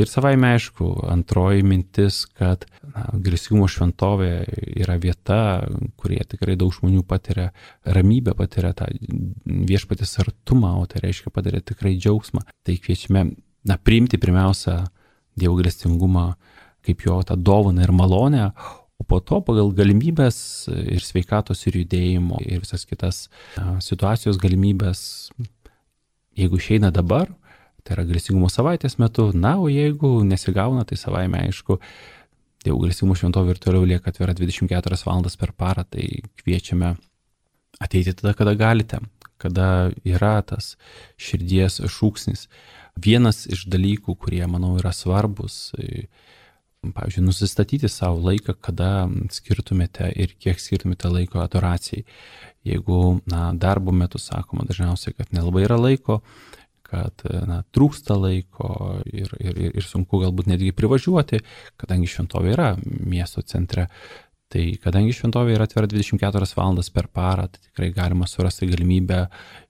Ir 0.01 0.09
savaime 0.09 0.55
aišku, 0.55 0.87
antroji 1.13 1.65
mintis, 1.67 2.23
kad 2.39 2.65
galestingumo 3.13 3.69
šventovė 3.69 4.31
yra 4.73 4.97
vieta, 5.01 5.39
kurie 6.01 6.23
tikrai 6.25 6.57
daug 6.57 6.73
žmonių 6.73 7.05
patiria 7.05 7.51
ramybę, 7.85 8.33
patiria 8.37 8.73
tą 8.73 8.89
viešpatės 9.45 10.17
artumą, 10.25 10.79
o 10.81 10.89
tai 10.89 11.05
reiškia 11.05 11.33
patiria 11.35 11.61
tikrai 11.61 11.93
džiaugsmą. 11.99 12.41
Tai 12.65 12.79
kviečiame, 12.81 13.27
na, 13.69 13.77
priimti 13.77 14.17
pirmiausia 14.21 14.81
Dievo 15.35 15.59
galestingumą 15.59 16.29
kaip 16.85 17.05
jo 17.05 17.19
tą 17.25 17.35
dovaną 17.35 17.83
ir 17.83 17.91
malonę, 17.91 18.49
o 18.99 19.05
po 19.07 19.19
to 19.19 19.41
pagal 19.45 19.71
galimybės 19.75 20.37
ir 20.71 21.03
sveikatos 21.03 21.65
ir 21.67 21.81
judėjimo 21.81 22.39
ir 22.45 22.63
visas 22.63 22.85
kitas 22.87 23.25
situacijos 23.83 24.39
galimybės, 24.41 25.01
jeigu 26.39 26.59
išeina 26.61 26.91
dabar, 26.95 27.31
tai 27.83 27.97
yra 27.97 28.05
galėsingumo 28.07 28.49
savaitės 28.49 28.97
metu, 29.01 29.29
na, 29.35 29.55
o 29.61 29.69
jeigu 29.71 30.17
nesigauna, 30.27 30.85
tai 30.87 30.99
savaime 30.99 31.45
aišku, 31.45 31.79
Dievo 32.65 32.79
galėsingumo 32.81 33.13
šventovė 33.13 33.53
ir 33.53 33.59
toliau 33.61 33.85
lieka 33.85 34.09
atvira 34.09 34.33
24 34.33 34.97
valandas 35.05 35.35
per 35.37 35.51
parą, 35.53 35.83
tai 35.85 36.23
kviečiame 36.41 36.95
ateiti 37.77 38.15
tada, 38.17 38.33
kada 38.33 38.55
galite, 38.57 39.03
kada 39.37 39.91
yra 40.01 40.39
tas 40.41 40.71
širdies 41.21 41.83
šūksnis. 41.93 42.47
Vienas 42.97 43.43
iš 43.51 43.67
dalykų, 43.69 44.15
kurie, 44.17 44.41
manau, 44.49 44.73
yra 44.79 44.95
svarbus, 44.95 45.75
pavyzdžiui, 46.95 47.23
nusistatyti 47.25 47.89
savo 47.91 48.19
laiką, 48.25 48.57
kada 48.61 49.07
skirtumėte 49.33 50.11
ir 50.13 50.35
kiek 50.41 50.61
skirtumėte 50.61 51.11
laiko 51.11 51.41
adoracijai. 51.43 52.05
Jeigu 52.65 52.99
na, 53.29 53.51
darbo 53.53 53.93
metu 53.93 54.21
sakoma 54.21 54.65
dažniausiai, 54.67 55.15
kad 55.17 55.33
nelabai 55.35 55.65
yra 55.67 55.77
laiko, 55.77 56.19
kad 56.85 57.25
na, 57.49 57.61
trūksta 57.73 58.17
laiko 58.19 58.99
ir, 59.09 59.31
ir, 59.41 59.61
ir 59.71 59.85
sunku 59.85 60.21
galbūt 60.21 60.49
netgi 60.51 60.73
privažiuoti, 60.77 61.41
kadangi 61.81 62.09
šventovė 62.09 62.53
yra 62.53 62.69
miesto 62.85 63.41
centre, 63.45 63.87
Tai 64.53 64.61
kadangi 64.77 65.13
šventovė 65.17 65.55
yra 65.55 65.65
atvira 65.65 65.87
24 65.89 66.47
valandas 66.53 66.91
per 66.93 67.07
parą, 67.09 67.47
tai 67.49 67.63
tikrai 67.65 67.87
galima 67.95 68.27
surasti 68.29 68.67
galimybę 68.69 69.23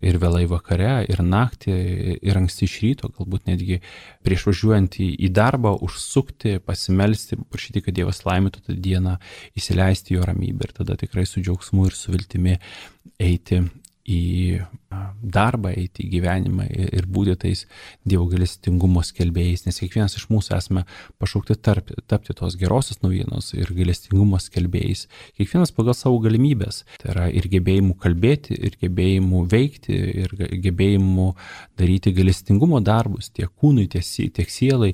ir 0.03 0.17
vėlai 0.20 0.44
vakare, 0.51 0.98
ir 1.08 1.22
naktį, 1.24 1.75
ir 2.20 2.39
anksti 2.41 2.67
iš 2.67 2.75
ryto, 2.84 3.10
galbūt 3.15 3.48
netgi 3.48 3.79
prieš 4.27 4.50
važiuojant 4.50 5.00
į, 5.00 5.08
į 5.27 5.32
darbą, 5.38 5.77
užsukti, 5.88 6.58
pasimelsti, 6.67 7.39
prašyti, 7.48 7.86
kad 7.86 7.96
Dievas 7.96 8.20
laimėtų 8.27 8.65
tą 8.67 8.75
dieną, 8.89 9.15
įsileisti 9.55 10.17
jo 10.17 10.27
ramybę. 10.27 10.67
Ir 10.67 10.77
tada 10.84 11.00
tikrai 11.00 11.24
su 11.29 11.39
džiaugsmu 11.39 11.88
ir 11.88 11.96
su 11.96 12.12
viltimi 12.12 12.60
eiti 13.15 13.63
į 14.05 14.62
darbą, 15.25 15.71
eiti 15.74 16.05
į 16.05 16.12
gyvenimą 16.13 16.67
ir 16.69 17.07
būti 17.09 17.35
tais 17.41 17.63
Dievo 18.05 18.27
galestingumo 18.29 19.01
skelbėjais, 19.05 19.65
nes 19.65 19.79
kiekvienas 19.81 20.15
iš 20.19 20.27
mūsų 20.29 20.53
esame 20.57 20.83
pašaukti 21.21 21.57
tarp, 21.65 21.89
tapti 22.09 22.35
tos 22.38 22.57
gerosios 22.59 23.01
naujienos 23.01 23.53
ir 23.57 23.71
galestingumo 23.74 24.38
skelbėjais. 24.41 25.07
Kiekvienas 25.39 25.74
pagal 25.75 25.97
savo 25.97 26.19
galimybės. 26.24 26.83
Tai 27.01 27.12
yra 27.15 27.25
ir 27.33 27.50
gebėjimų 27.51 27.97
kalbėti, 28.01 28.57
ir 28.69 28.77
gebėjimų 28.81 29.41
veikti, 29.51 29.97
ir 30.25 30.35
gebėjimų 30.67 31.31
daryti 31.79 32.13
galestingumo 32.15 32.83
darbus 32.85 33.31
tiek 33.33 33.50
kūnui, 33.50 33.88
tiek, 33.89 34.05
sielai, 34.53 34.93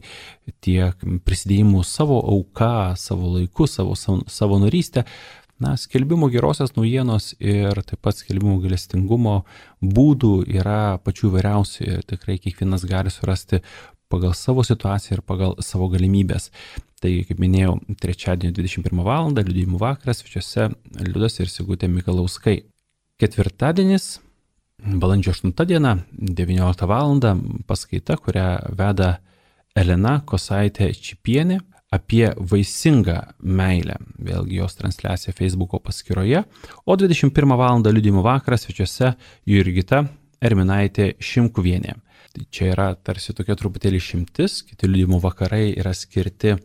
tiek 0.64 1.06
prisidėjimų 1.28 1.84
savo 1.88 2.22
auką, 2.32 2.96
savo 3.00 3.36
laiku, 3.36 3.68
savo 3.68 3.98
savanorystę. 4.00 5.04
Savo 5.04 5.41
Na, 5.62 5.76
skelbimo 5.78 6.26
gerosios 6.34 6.72
naujienos 6.74 7.36
ir 7.38 7.78
taip 7.86 8.00
pat 8.02 8.18
skelbimo 8.18 8.56
galestingumo 8.64 9.44
būdų 9.82 10.32
yra 10.50 10.98
pačių 11.06 11.30
vairiausių 11.36 11.84
ir 11.86 12.00
tikrai 12.10 12.40
kiekvienas 12.42 12.88
gali 12.90 13.14
surasti 13.14 13.60
pagal 14.10 14.34
savo 14.34 14.66
situaciją 14.66 15.20
ir 15.20 15.22
pagal 15.22 15.54
savo 15.62 15.92
galimybės. 15.94 16.50
Tai, 17.02 17.14
kaip 17.30 17.38
minėjau, 17.42 17.78
trečiadienio 18.02 18.56
21 18.58 19.06
val. 19.06 19.30
liudijimų 19.38 19.78
vakaras, 19.82 20.24
svečiuose 20.24 20.72
Liudas 21.06 21.38
ir 21.40 21.54
Sigutė 21.54 21.90
Mikalauskai. 21.94 22.64
Ketvirtadienis, 23.22 24.16
balandžio 24.82 25.36
8 25.38 25.54
diena, 25.70 26.00
19 26.18 26.90
val. 26.90 27.20
paskaita, 27.70 28.18
kurią 28.18 28.48
veda 28.82 29.20
Elena 29.78 30.24
Kosaitė 30.26 30.90
Čipienė 30.98 31.62
apie 31.92 32.30
vaisingą 32.38 33.18
meilę, 33.44 33.98
vėlgi 34.24 34.62
jos 34.62 34.78
transliacija 34.80 35.34
Facebook'o 35.36 35.82
paskyroje, 35.84 36.44
o 36.86 36.96
21 36.96 37.58
val. 37.60 37.84
liudimo 37.84 38.24
vakaras 38.24 38.66
svečiuose 38.66 39.14
Jurgita 39.46 40.06
Erminaitė 40.42 41.16
Šimkuvienė. 41.20 41.98
Tai 42.32 42.46
čia 42.50 42.70
yra 42.72 42.88
tarsi 42.96 43.36
tokia 43.36 43.58
truputėlį 43.60 44.00
šimtis, 44.00 44.62
kiti 44.64 44.88
liudimo 44.88 45.20
vakarai 45.20 45.74
yra 45.76 45.92
skirti 45.94 46.56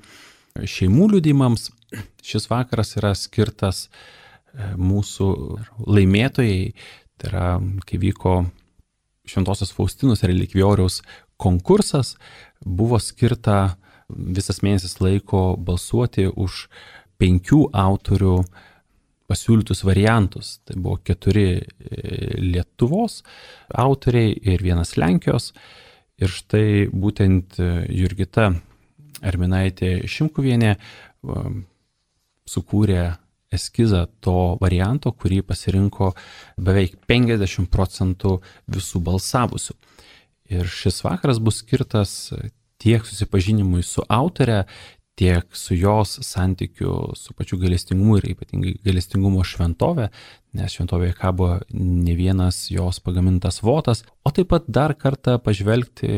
šeimų 0.62 1.08
liudimams, 1.16 1.72
šis 2.22 2.46
vakaras 2.48 2.94
yra 3.00 3.10
skirtas 3.18 3.86
e, 3.86 4.70
mūsų 4.78 5.26
laimėtojai, 5.90 6.70
tai 7.18 7.32
yra, 7.32 7.48
kai 7.88 7.98
vyko 7.98 8.36
Šventosios 9.26 9.74
Faustinos 9.74 10.22
relikvioriaus 10.22 11.00
konkursas, 11.36 12.14
buvo 12.62 13.00
skirta 13.02 13.74
visas 14.08 14.62
mėnesis 14.62 14.98
laiko 15.00 15.56
balsuoti 15.58 16.28
už 16.30 16.66
penkių 17.20 17.66
autorių 17.74 18.38
pasiūlytus 19.26 19.82
variantus. 19.86 20.60
Tai 20.66 20.78
buvo 20.78 21.00
keturi 21.02 21.48
e, 21.56 21.64
Lietuvos 22.40 23.22
autoriai 23.74 24.36
ir 24.52 24.62
vienas 24.62 24.94
Lenkijos. 25.00 25.52
Ir 26.22 26.32
štai 26.32 26.86
būtent 26.92 27.58
e, 27.58 27.70
Jurgita 27.98 28.52
Erminaitė 29.26 30.02
Šimkuvienė 30.06 30.74
sukūrė 32.46 33.00
eskizą 33.56 34.04
to 34.20 34.56
varianto, 34.60 35.12
kurį 35.12 35.40
pasirinko 35.46 36.12
beveik 36.60 36.98
50 37.08 37.70
procentų 37.72 38.36
visų 38.72 39.00
balsavusių. 39.06 39.76
Ir 40.56 40.68
šis 40.70 41.00
vakaras 41.02 41.40
bus 41.42 41.62
skirtas 41.64 42.12
tiek 42.82 43.06
susipažinimui 43.06 43.82
su 43.82 44.04
autore, 44.08 44.64
tiek 45.16 45.56
su 45.56 45.74
jos 45.74 46.18
santykiu 46.22 47.12
su 47.16 47.32
pačiu 47.32 47.56
galestingumu 47.58 48.18
ir 48.18 48.26
ypatingai 48.34 48.74
galestingumo 48.84 49.44
šventovė, 49.48 50.10
nes 50.58 50.76
šventovėje 50.76 51.16
kabo 51.16 51.54
ne 51.72 52.16
vienas 52.18 52.66
jos 52.70 53.00
pagamintas 53.00 53.62
votas, 53.64 54.04
o 54.24 54.32
taip 54.36 54.52
pat 54.52 54.68
dar 54.68 54.92
kartą 54.92 55.38
pažvelgti 55.40 56.12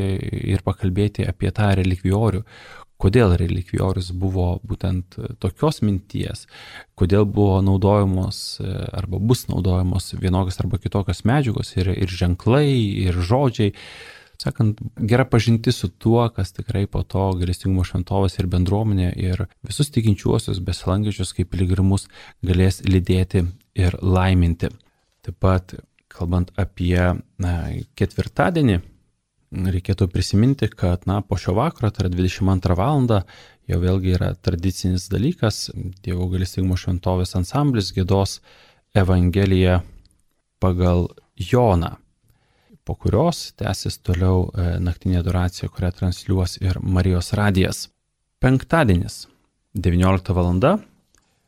ir 0.50 0.66
pakalbėti 0.66 1.28
apie 1.30 1.54
tą 1.54 1.70
relikviorių, 1.78 2.42
kodėl 2.98 3.36
relikviorius 3.38 4.10
buvo 4.10 4.48
būtent 4.66 5.14
tokios 5.38 5.78
minties, 5.86 6.48
kodėl 6.98 7.22
buvo 7.22 7.60
naudojamos 7.62 8.58
arba 8.90 9.22
bus 9.22 9.46
naudojamos 9.46 10.10
vienokios 10.18 10.58
arba 10.58 10.82
kitokios 10.82 11.22
medžiagos 11.22 11.76
ir, 11.78 11.94
ir 11.94 12.10
ženklai, 12.10 12.66
ir 13.06 13.14
žodžiai 13.14 13.76
sakant, 14.42 14.80
gera 14.96 15.24
pažinti 15.24 15.72
su 15.72 15.88
tuo, 15.88 16.28
kas 16.34 16.52
tikrai 16.52 16.86
po 16.86 17.02
to 17.02 17.24
galestingumo 17.40 17.84
šventovas 17.86 18.38
ir 18.38 18.46
bendruomenė 18.50 19.10
ir 19.18 19.46
visus 19.66 19.90
tikinčiuosius 19.94 20.60
besilankiančius 20.64 21.34
kaip 21.36 21.50
piligrimus 21.54 22.06
galės 22.46 22.82
lydėti 22.86 23.44
ir 23.78 23.98
laiminti. 24.02 24.70
Taip 25.26 25.40
pat, 25.42 25.74
kalbant 26.12 26.52
apie 26.56 27.00
na, 27.42 27.54
ketvirtadienį, 27.98 28.78
reikėtų 29.74 30.08
prisiminti, 30.12 30.68
kad 30.70 31.06
na, 31.10 31.20
po 31.24 31.38
šio 31.40 31.56
vakaro, 31.58 31.90
tai 31.90 32.06
yra 32.06 32.14
22 32.14 32.78
val. 32.78 33.06
jau 33.68 33.78
vėlgi 33.80 34.14
yra 34.16 34.32
tradicinis 34.34 35.08
dalykas, 35.12 35.70
Dievo 36.04 36.28
galestingumo 36.32 36.76
šventovės 36.76 37.34
ansamblis 37.36 37.92
gėdos 37.92 38.40
Evangeliją 38.96 39.82
pagal 40.60 41.08
Joną 41.36 41.98
po 42.88 42.94
kurios 42.94 43.52
tęsis 43.60 43.98
toliau 44.00 44.46
e, 44.48 44.78
naktinė 44.80 45.18
adoracija, 45.20 45.68
kurią 45.68 45.90
transliuos 45.92 46.54
ir 46.62 46.78
Marijos 46.80 47.34
radijas. 47.36 47.90
Penktadienis, 48.40 49.26
19 49.76 50.32
val. 50.38 50.78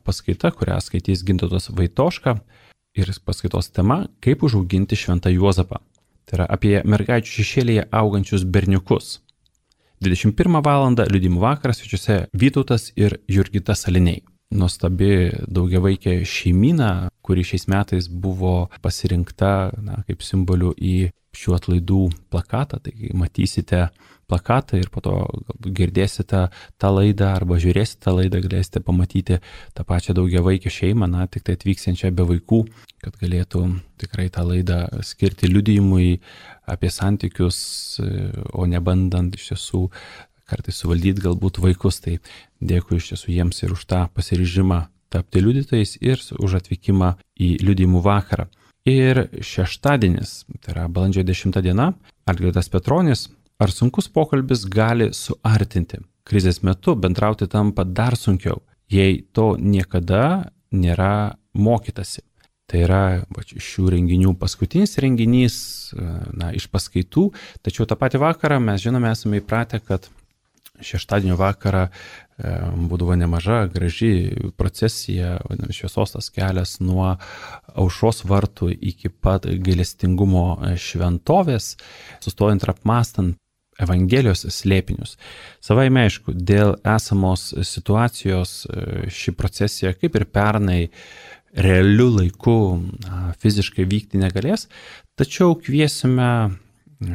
paskaita, 0.04 0.50
kurią 0.52 0.76
skaitys 0.84 1.24
Gintotas 1.24 1.70
Vaitoška 1.72 2.34
ir 2.94 3.12
paskaitos 3.24 3.70
tema- 3.72 4.06
kaip 4.24 4.42
užauginti 4.42 4.96
šventą 4.96 5.32
Juozapą. 5.32 5.80
Tai 6.26 6.36
yra 6.38 6.46
apie 6.56 6.82
mergaičių 6.84 7.32
šešėlėje 7.38 7.88
augančius 7.90 8.44
berniukus. 8.44 9.20
21 10.02 10.60
val. 10.60 10.94
liudimų 10.94 11.40
vakaras 11.40 11.80
svečiuose 11.80 12.26
Vytautas 12.36 12.92
ir 12.96 13.18
Jurgita 13.28 13.72
Saliniai. 13.72 14.22
Nuostabi 14.50 15.30
daugiavaikė 15.48 16.24
šeimyna, 16.26 17.08
kuri 17.30 17.46
šiais 17.46 17.68
metais 17.70 18.10
buvo 18.10 18.66
pasirinkta 18.82 19.70
na, 19.78 20.02
kaip 20.08 20.26
simboliu 20.26 20.74
į 20.74 21.12
šių 21.36 21.54
atlaidų 21.54 22.04
plakatą. 22.32 22.80
Taigi 22.82 23.12
matysite 23.14 23.84
plakatą 24.30 24.78
ir 24.78 24.90
po 24.90 25.02
to 25.04 25.14
girdėsite 25.62 26.42
tą 26.80 26.90
laidą 26.94 27.30
arba 27.36 27.58
žiūrėsite 27.62 28.02
tą 28.06 28.14
laidą, 28.16 28.40
galėsite 28.42 28.82
pamatyti 28.86 29.38
tą 29.76 29.86
pačią 29.86 30.14
daugia 30.18 30.42
vaikę 30.46 30.70
šeimą, 30.74 31.06
na, 31.10 31.26
tik 31.30 31.46
tai 31.46 31.54
atvyksiančią 31.58 32.12
be 32.18 32.26
vaikų, 32.32 32.60
kad 33.04 33.18
galėtų 33.22 33.64
tikrai 34.02 34.28
tą 34.34 34.46
laidą 34.48 34.80
skirti 35.06 35.50
liudijimui 35.50 36.18
apie 36.70 36.90
santykius, 36.94 37.60
o 38.54 38.66
ne 38.70 38.82
bandant 38.82 39.34
iš 39.38 39.52
tiesų 39.52 39.86
kartais 40.50 40.82
suvaldyti 40.82 41.22
galbūt 41.22 41.62
vaikus. 41.62 42.02
Tai 42.02 42.18
dėkui 42.60 42.98
iš 42.98 43.12
tiesų 43.14 43.36
jiems 43.38 43.62
ir 43.62 43.74
už 43.78 43.86
tą 43.90 44.06
pasiryžimą 44.14 44.84
tapti 45.10 45.42
liudytojais 45.42 45.96
ir 46.00 46.22
už 46.38 46.60
atvykimą 46.60 47.14
į 47.40 47.50
liudijimų 47.64 48.02
vakarą. 48.04 48.46
Ir 48.88 49.26
šeštadienis, 49.44 50.46
tai 50.62 50.72
yra 50.74 50.86
balandžio 50.88 51.24
10 51.26 51.60
diena, 51.62 51.90
Algirdas 52.30 52.70
Petronis, 52.72 53.26
ar 53.60 53.72
sunkus 53.74 54.08
pokalbis 54.08 54.64
gali 54.70 55.10
suartinti. 55.12 56.00
Krizės 56.24 56.62
metu 56.64 56.94
bendrauti 56.96 57.48
tampa 57.50 57.84
dar 57.84 58.16
sunkiau, 58.16 58.62
jei 58.88 59.20
to 59.36 59.52
niekada 59.60 60.50
nėra 60.72 61.36
mokytasi. 61.52 62.22
Tai 62.70 62.84
yra 62.86 63.02
va, 63.34 63.42
šių 63.42 63.88
renginių 63.96 64.36
paskutinis 64.38 64.94
renginys, 65.02 65.56
na, 65.90 66.52
iš 66.54 66.68
paskaitų, 66.70 67.26
tačiau 67.66 67.86
tą 67.90 67.98
patį 67.98 68.22
vakarą 68.22 68.60
mes 68.62 68.84
žinome, 68.84 69.10
esame 69.10 69.40
įpratę, 69.42 69.82
kad 69.82 70.06
šeštadienio 70.84 71.36
vakarą 71.40 71.86
e, 71.86 71.90
būdavo 72.90 73.16
nemaža, 73.20 73.64
graži 73.72 74.12
procesija, 74.58 75.38
šviesos 75.70 76.16
tas 76.16 76.30
kelias 76.34 76.78
nuo 76.80 77.14
aušros 77.74 78.24
vartų 78.28 78.70
iki 78.92 79.12
pat 79.12 79.46
gailestingumo 79.46 80.74
šventovės, 80.80 81.76
sustojant 82.24 82.66
ir 82.66 82.74
apmastant 82.74 83.38
Evangelijos 83.80 84.44
slėpinius. 84.52 85.14
Savai 85.64 85.86
aišku, 85.88 86.34
dėl 86.36 86.74
esamos 86.84 87.46
situacijos 87.64 88.66
e, 88.68 89.08
ši 89.08 89.32
procesija, 89.38 89.94
kaip 89.96 90.18
ir 90.20 90.26
pernai, 90.28 90.82
realiu 91.56 92.10
laiku 92.14 92.56
fiziškai 93.42 93.86
vykti 93.88 94.20
negalės, 94.20 94.68
tačiau 95.18 95.56
kviesime 95.58 96.30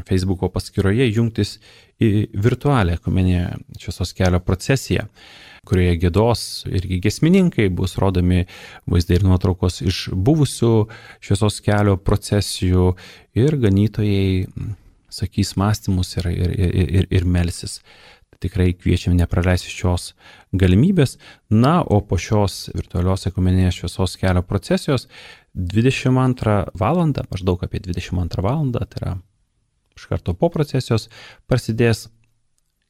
Facebook'o 0.08 0.50
paskyroje 0.54 1.08
jungtis 1.12 1.58
į 2.02 2.28
virtualią 2.34 2.98
ekumeninę 3.00 3.44
šviesos 3.80 4.16
kelio 4.18 4.42
procesiją 4.44 5.06
kurioje 5.66 5.98
gėdos 6.04 6.42
irgi 6.70 7.00
gesmininkai 7.04 7.68
bus 7.74 7.98
rodomi 8.02 8.46
vaizdai 8.92 9.20
ir 9.20 9.28
nuotraukos 9.28 9.82
iš 9.86 10.06
buvusių 10.14 10.74
šviesos 11.26 11.62
kelio 11.66 11.98
procesijų 11.98 12.92
ir 13.38 13.58
ganytojai 13.62 14.46
sakys 15.16 15.56
mąstymus 15.60 16.18
ir, 16.20 16.30
ir, 16.34 16.54
ir, 16.60 16.92
ir, 17.00 17.10
ir 17.20 17.26
melsis. 17.26 17.80
Tikrai 18.44 18.74
kviečiam 18.76 19.16
nepraleisti 19.16 19.72
šios 19.72 20.10
galimybės. 20.60 21.16
Na, 21.50 21.78
o 21.82 22.02
po 22.04 22.20
šios 22.20 22.66
virtualios 22.76 23.24
ekumeninės 23.30 23.80
šviesos 23.80 24.18
kelio 24.20 24.44
procesijos 24.46 25.08
22 25.56 26.58
val. 26.76 27.00
maždaug 27.32 27.64
apie 27.64 27.80
22 27.80 28.44
val. 28.44 28.68
tai 28.76 29.00
yra 29.02 29.16
iš 29.96 30.10
karto 30.12 30.36
po 30.38 30.52
procesijos 30.54 31.10
prasidės 31.48 32.08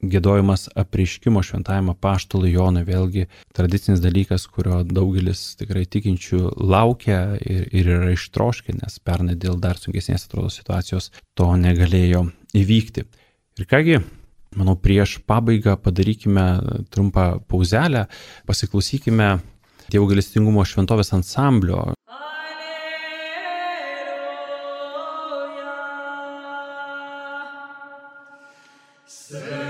gėdojimas 0.03 0.67
apriškimo 0.77 1.41
šventajame 1.45 1.95
paštului 2.01 2.51
Jonui, 2.53 2.83
vėlgi 2.85 3.25
tradicinis 3.55 4.01
dalykas, 4.03 4.45
kurio 4.51 4.81
daugelis 4.83 5.55
tikrai 5.59 5.85
tikinčių 5.89 6.41
laukia 6.59 7.37
ir, 7.39 7.65
ir 7.71 7.89
yra 7.97 8.11
ištroškę, 8.13 8.75
nes 8.81 8.99
pernai 8.99 9.37
dėl 9.39 9.57
dar 9.61 9.79
sunkesnės 9.81 10.27
atrodo 10.27 10.51
situacijos 10.53 11.11
to 11.37 11.49
negalėjo 11.61 12.25
įvykti. 12.57 13.07
Ir 13.55 13.69
kągi, 13.71 13.99
manau, 14.59 14.75
prieš 14.75 15.17
pabaigą 15.25 15.77
padarykime 15.81 16.45
trumpą 16.91 17.35
pauzelę, 17.47 18.07
pasiklausykime 18.49 19.35
Dievo 19.85 20.07
galestingumo 20.09 20.63
šventovės 20.65 21.11
ansamblio 21.13 21.94
Stay. 29.07 29.64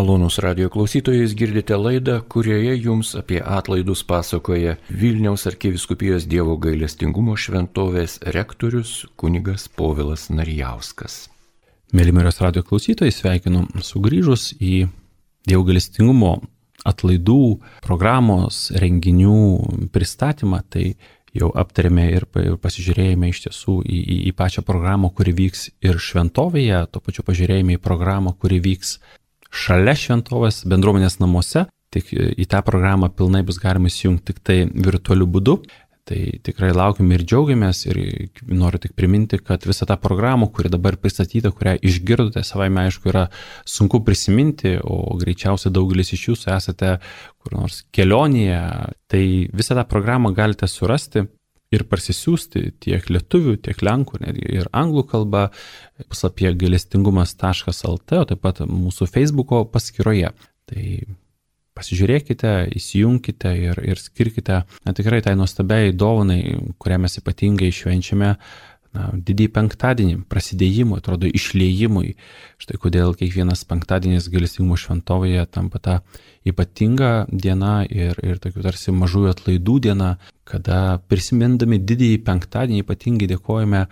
Malonus 0.00 0.38
radio 0.38 0.68
klausytojais 0.72 1.34
girdite 1.36 1.76
laidą, 1.76 2.14
kurioje 2.28 2.72
jums 2.80 3.10
apie 3.18 3.42
atlaidus 3.44 4.00
pasakoja 4.08 4.78
Vilniaus 4.88 5.44
arkiviskupijos 5.50 6.24
Dievo 6.24 6.54
gailestingumo 6.56 7.34
šventovės 7.36 8.14
rektorius 8.36 8.94
kunigas 9.20 9.66
Povilas 9.68 10.30
Narijauskas. 10.32 11.26
Mėlymerijos 11.92 12.40
radio 12.40 12.64
klausytojai 12.64 13.12
sveikinu 13.12 13.66
sugrįžus 13.84 14.54
į 14.56 14.88
Dievo 15.44 15.68
gailestingumo 15.68 16.32
atlaidų 16.88 17.60
programos 17.84 18.70
renginių 18.80 19.36
pristatymą. 19.92 20.64
Tai 20.72 20.94
jau 21.36 21.52
aptarėme 21.52 22.08
ir 22.16 22.24
pasižiūrėjome 22.32 23.28
iš 23.30 23.44
tiesų 23.50 23.80
į, 23.84 24.00
į, 24.00 24.20
į 24.32 24.36
pačią 24.38 24.64
programą, 24.64 25.12
kuri 25.12 25.36
vyks 25.44 25.68
ir 25.84 26.00
šventovėje, 26.00 26.86
tuo 26.88 27.04
pačiu 27.04 27.28
pažiūrėjome 27.28 27.76
į 27.76 27.84
programą, 27.84 28.32
kuri 28.32 28.64
vyks 28.64 28.96
šalia 29.50 29.96
šventovės 29.98 30.64
bendruomenės 30.70 31.18
namuose, 31.20 31.66
tik 31.90 32.10
į 32.14 32.46
tą 32.50 32.62
programą 32.66 33.10
pilnai 33.12 33.42
bus 33.46 33.58
galima 33.62 33.90
įsijungti 33.90 34.32
tik 34.32 34.42
tai 34.46 34.58
virtualiu 34.70 35.28
būdu. 35.30 35.60
Tai 36.10 36.18
tikrai 36.42 36.72
laukiam 36.74 37.10
ir 37.14 37.22
džiaugiamės 37.22 37.84
ir 37.86 37.98
noriu 38.50 38.80
tik 38.82 38.96
priminti, 38.98 39.38
kad 39.38 39.62
visą 39.68 39.86
tą 39.86 39.94
programą, 40.00 40.48
kuri 40.50 40.70
dabar 40.72 40.96
pristatyta, 40.98 41.52
kurią 41.54 41.76
išgirdote, 41.86 42.42
savaime 42.42 42.86
aišku 42.88 43.12
yra 43.12 43.26
sunku 43.68 44.00
prisiminti, 44.02 44.72
o 44.82 45.14
greičiausiai 45.20 45.70
daugelis 45.76 46.10
iš 46.16 46.24
jūsų 46.32 46.50
esate 46.56 46.96
kur 47.38 47.54
nors 47.60 47.84
kelionėje, 47.94 48.62
tai 49.12 49.22
visą 49.54 49.76
tą 49.78 49.84
programą 49.92 50.32
galite 50.34 50.66
surasti 50.72 51.28
ir 51.74 51.86
parsisiųsti 51.90 52.64
tiek 52.82 53.06
lietuvių, 53.12 53.56
tiek 53.64 53.80
lenkų, 53.86 54.20
netgi 54.24 54.46
ir 54.58 54.68
anglų 54.74 55.06
kalba 55.10 55.46
puslapyje 56.10 56.54
galestingumas.lt, 56.58 58.18
o 58.18 58.26
taip 58.26 58.42
pat 58.42 58.62
mūsų 58.66 59.08
Facebook'o 59.10 59.62
paskyroje. 59.70 60.32
Tai 60.70 60.84
pasižiūrėkite, 61.78 62.54
įsijunkite 62.76 63.52
ir, 63.56 63.78
ir 63.86 64.00
skirkite 64.00 64.62
na, 64.66 64.94
tikrai 64.96 65.22
tai 65.24 65.36
nuostabiai 65.38 65.94
dovanai, 65.96 66.42
kurią 66.82 66.98
mes 67.06 67.16
ypatingai 67.22 67.70
švenčiame 67.74 68.34
na, 68.96 69.10
didįjį 69.14 69.50
penktadienį, 69.54 70.16
prasidėjimui, 70.30 70.98
atrodo, 70.98 71.28
išliejimui. 71.30 72.16
Štai 72.60 72.78
kodėl 72.82 73.14
kiekvienas 73.18 73.62
penktadienis 73.68 74.26
galestingumo 74.32 74.78
šventovėje 74.80 75.46
tampa 75.54 75.78
ta 75.82 75.94
ypatinga 76.48 77.28
diena 77.30 77.84
ir, 77.86 78.18
ir 78.26 78.40
tokių 78.42 78.64
tarsi 78.66 78.94
mažųjų 78.96 79.30
atlaidų 79.34 79.76
diena, 79.86 80.10
kada 80.48 80.98
prisimindami 81.10 81.78
didįjį 81.86 82.18
penktadienį 82.26 82.82
ypatingai 82.82 83.30
dėkojame 83.30 83.84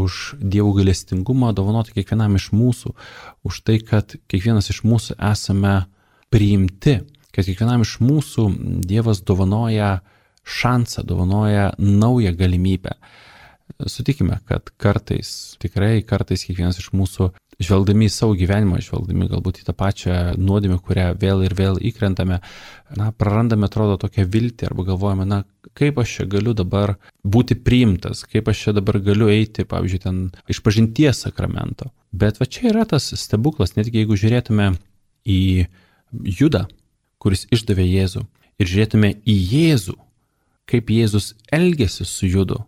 už 0.00 0.38
Dievo 0.40 0.72
galestingumą 0.78 1.52
dovanoti 1.52 1.92
kiekvienam 1.98 2.40
iš 2.40 2.50
mūsų, 2.56 2.94
už 3.44 3.62
tai, 3.66 3.80
kad 3.84 4.16
kiekvienas 4.32 4.72
iš 4.72 4.80
mūsų 4.88 5.18
esame 5.28 5.82
priimti, 6.32 7.02
kad 7.36 7.44
kiekvienam 7.44 7.84
iš 7.84 7.98
mūsų 8.00 8.48
Dievas 8.88 9.20
dovanoja 9.20 9.98
šansą, 10.48 11.04
dovanoja 11.04 11.74
naują 11.76 12.32
galimybę 12.32 12.96
sutikime, 13.86 14.38
kad 14.48 14.70
kartais, 14.80 15.56
tikrai 15.62 16.00
kartais 16.06 16.44
kiekvienas 16.46 16.80
iš 16.80 16.90
mūsų, 16.96 17.30
žvelgdami 17.58 18.06
į 18.06 18.12
savo 18.12 18.36
gyvenimą, 18.38 18.78
žvelgdami 18.82 19.28
galbūt 19.30 19.60
į 19.62 19.66
tą 19.66 19.74
pačią 19.76 20.16
nuodėmę, 20.38 20.78
kurią 20.84 21.08
vėl 21.18 21.42
ir 21.46 21.54
vėl 21.58 21.80
įkrentame, 21.90 22.40
na, 22.98 23.10
prarandame, 23.18 23.66
atrodo, 23.66 23.98
tokią 24.00 24.26
viltį 24.30 24.68
arba 24.70 24.86
galvojame, 24.92 25.26
na, 25.28 25.40
kaip 25.78 25.98
aš 25.98 26.14
čia 26.18 26.28
galiu 26.30 26.54
dabar 26.58 26.96
būti 27.26 27.58
priimtas, 27.58 28.22
kaip 28.30 28.50
aš 28.50 28.64
čia 28.66 28.76
dabar 28.78 29.00
galiu 29.02 29.30
eiti, 29.32 29.66
pavyzdžiui, 29.68 30.02
ten 30.04 30.22
iš 30.50 30.62
pažinties 30.64 31.24
sakramento. 31.26 31.90
Bet 32.12 32.38
va 32.40 32.46
čia 32.46 32.70
yra 32.70 32.86
tas 32.88 33.10
stebuklas, 33.18 33.74
netgi 33.76 34.04
jeigu 34.04 34.18
žiūrėtume 34.18 34.72
į 35.28 35.40
Judą, 36.38 36.64
kuris 37.20 37.44
išdavė 37.52 37.84
Jėzų, 37.84 38.22
ir 38.62 38.70
žiūrėtume 38.70 39.12
į 39.26 39.34
Jėzų, 39.52 39.98
kaip 40.68 40.90
Jėzus 40.92 41.34
elgėsi 41.52 42.06
su 42.06 42.28
Judu, 42.30 42.62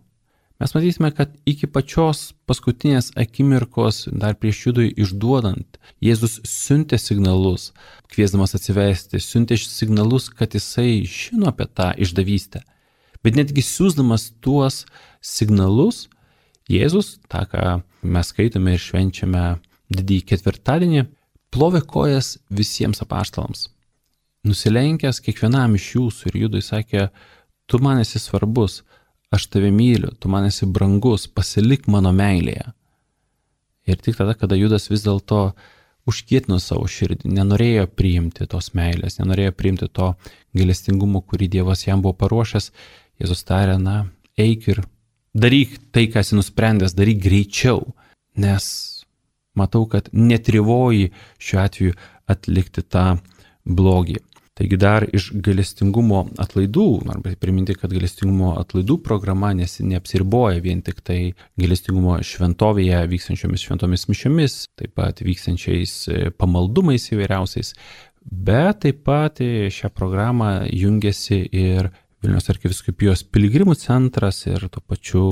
mes 0.61 0.73
matysime, 0.75 1.09
kad 1.17 1.31
iki 1.49 1.65
pačios 1.67 2.31
paskutinės 2.45 3.11
akimirkos, 3.17 4.03
dar 4.13 4.35
prieš 4.37 4.67
judui 4.67 4.91
išduodant, 4.93 5.79
Jėzus 6.01 6.37
siuntė 6.47 6.99
signalus, 7.01 7.71
kviesdamas 8.13 8.53
atsivesti, 8.57 9.19
siuntė 9.21 9.57
signalus, 9.57 10.29
kad 10.29 10.53
jisai 10.53 11.01
žino 11.09 11.49
apie 11.49 11.65
tą 11.65 11.91
išdavystę. 11.97 12.61
Bet 13.25 13.37
netgi 13.37 13.63
siūsdamas 13.65 14.31
tuos 14.41 14.83
signalus, 15.21 16.05
Jėzus, 16.69 17.17
tą, 17.27 17.43
ką 17.49 17.81
mes 18.05 18.29
skaitome 18.31 18.77
ir 18.77 18.81
švenčiame 18.85 19.43
didįjį 19.91 20.27
ketvirtadienį, 20.29 21.03
plovė 21.51 21.81
kojas 21.83 22.37
visiems 22.53 23.01
apaštalams. 23.03 23.67
Nusilenkęs 24.47 25.19
kiekvienam 25.25 25.75
iš 25.77 25.89
jūsų 25.97 26.31
ir 26.31 26.39
judui 26.45 26.61
sakė, 26.65 27.09
tu 27.69 27.81
man 27.83 28.01
esi 28.01 28.21
svarbus, 28.21 28.81
aš 29.31 29.47
tave 29.47 29.71
myliu, 29.71 30.11
tu 30.19 30.29
man 30.29 30.45
esi 30.49 30.67
brangus, 30.67 31.27
pasilik 31.27 31.87
mano 31.91 32.11
meilėje. 32.15 32.71
Ir 33.89 34.01
tik 34.03 34.17
tada, 34.19 34.35
kada 34.37 34.57
Judas 34.59 34.89
vis 34.91 35.03
dėlto 35.05 35.51
užkietino 36.09 36.59
savo 36.61 36.87
širdį, 36.89 37.31
nenorėjo 37.31 37.87
priimti 37.97 38.47
tos 38.49 38.71
meilės, 38.77 39.19
nenorėjo 39.19 39.53
priimti 39.57 39.89
to 39.89 40.13
gailestingumo, 40.57 41.21
kurį 41.25 41.49
Dievas 41.57 41.85
jam 41.87 42.03
buvo 42.03 42.17
paruošęs, 42.21 42.71
Jėzus 43.21 43.45
tarė, 43.45 43.77
na, 43.77 44.07
eik 44.39 44.67
ir 44.71 44.81
daryk 45.37 45.77
tai, 45.93 46.07
ką 46.09 46.23
esi 46.23 46.37
nusprendęs, 46.37 46.95
daryk 46.97 47.21
greičiau, 47.21 47.83
nes 48.41 48.65
matau, 49.57 49.85
kad 49.85 50.09
netrivoji 50.13 51.11
šiuo 51.37 51.61
atveju 51.61 51.97
atlikti 52.31 52.81
tą 52.81 53.05
blogį. 53.67 54.17
Taigi 54.61 54.77
dar 54.77 55.01
iš 55.09 55.31
galestingumo 55.41 56.19
atlaidų, 56.37 56.83
arba 57.09 57.31
priminti, 57.41 57.73
kad 57.73 57.89
galestingumo 57.89 58.51
atlaidų 58.61 58.99
programa 59.01 59.49
nes, 59.57 59.79
neapsiriboja 59.81 60.61
vien 60.61 60.83
tik 60.85 60.99
tai 61.01 61.15
galestingumo 61.57 62.19
šventovėje 62.21 62.99
vykstančiomis 63.09 63.65
šventomis 63.65 64.05
mišiomis, 64.11 64.59
taip 64.77 64.93
pat 65.01 65.23
vykstančiais 65.25 65.95
e, 66.13 66.19
pamaldumais 66.37 67.09
įvairiausiais, 67.09 67.73
bet 68.21 68.83
taip 68.85 69.01
pat 69.09 69.41
šią 69.41 69.89
programą 69.97 70.53
jungiasi 70.69 71.41
ir 71.49 71.89
Vilnius 72.21 72.53
arkiviskupijos 72.53 73.25
piligrimų 73.33 73.73
centras 73.81 74.43
ir 74.45 74.69
tuo 74.69 74.85
pačiu 74.85 75.23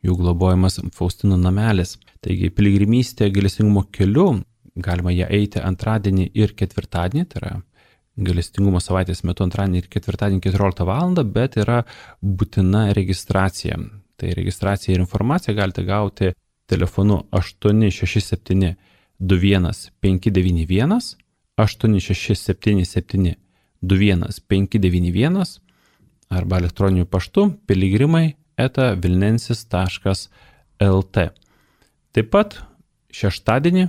jų 0.00 0.16
globojamas 0.16 0.80
Faustino 0.96 1.36
namelis. 1.36 1.98
Taigi 2.24 2.48
piligrimystė 2.48 3.28
galestingumo 3.36 3.84
keliu 3.92 4.30
galima 4.80 5.12
ją 5.12 5.28
eiti 5.28 5.60
antradienį 5.60 6.30
ir 6.38 6.56
ketvirtadienį, 6.56 7.28
tai 7.28 7.42
yra 7.42 7.56
galestingumo 8.18 8.80
savaitės 8.82 9.22
metu 9.26 9.44
antradienį 9.46 9.82
ir 9.82 9.88
ketvirtadienį 9.92 10.40
14 10.44 10.84
val. 10.88 11.14
bet 11.24 11.56
yra 11.56 11.84
būtina 12.22 12.92
registracija. 12.94 13.78
Tai 14.18 14.28
registracija 14.34 14.94
ir 14.94 15.00
informaciją 15.00 15.56
galite 15.56 15.84
gauti 15.84 16.32
telefonu 16.66 17.26
867 17.30 18.76
21 19.20 19.90
591 20.00 21.16
867 21.56 23.34
21 23.82 24.40
591 24.48 25.60
arba 26.28 26.58
elektroniniu 26.58 27.06
paštu 27.06 27.52
piligrimai 27.66 28.34
eta 28.58 28.94
vilnensis.lt. 28.94 31.18
Taip 32.12 32.30
pat 32.30 32.62
šeštadienį 33.14 33.88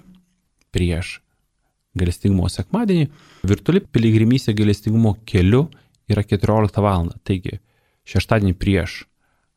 prieš 0.72 1.22
galestingumo 2.00 2.50
sekmadienį 2.52 3.10
virtuali 3.50 3.84
piligrimystė 3.84 4.56
galestingumo 4.58 5.18
keliu 5.30 5.68
yra 6.10 6.24
14 6.24 6.82
val. 6.84 7.12
Taigi 7.28 7.60
šeštadienį 8.10 8.56
prieš 8.58 9.04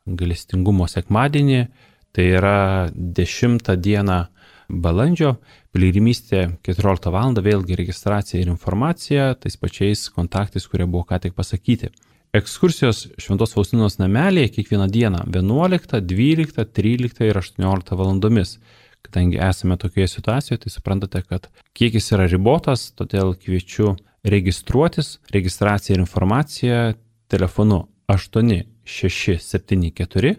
galestingumo 0.05 0.87
sekmadienį, 0.91 1.65
tai 2.13 2.29
yra 2.37 2.89
10 2.93 3.73
dieną 3.81 4.19
balandžio, 4.69 5.35
piligrimystė 5.73 6.47
14 6.65 7.11
val. 7.13 7.33
vėlgi 7.33 7.77
registracija 7.79 8.41
ir 8.41 8.51
informacija 8.51 9.33
tais 9.35 9.57
pačiais 9.57 10.09
kontaktais, 10.09 10.67
kurie 10.67 10.85
buvo 10.85 11.05
ką 11.09 11.19
tik 11.21 11.33
pasakyti. 11.35 11.89
Ekskursijos 12.33 13.11
Šventos 13.21 13.53
Faustinos 13.53 13.99
namelėje 13.99 14.55
kiekvieną 14.55 14.87
dieną 14.89 15.19
11, 15.29 15.99
12, 16.01 16.65
13 16.65 17.27
ir 17.29 17.37
18 17.37 17.97
valandomis. 17.99 18.57
Kadangi 19.03 19.37
esame 19.49 19.75
tokioje 19.77 20.07
situacijoje, 20.07 20.59
tai 20.63 20.69
suprantate, 20.71 21.21
kad 21.27 21.49
kiekis 21.77 22.11
yra 22.15 22.25
ribotas, 22.31 22.81
todėl 22.97 23.35
kviečiu 23.35 23.95
registruotis. 24.23 25.19
Registracija 25.33 25.95
ir 25.95 25.99
informacija 26.03 26.93
telefonu 27.27 27.87
8674 28.07 30.35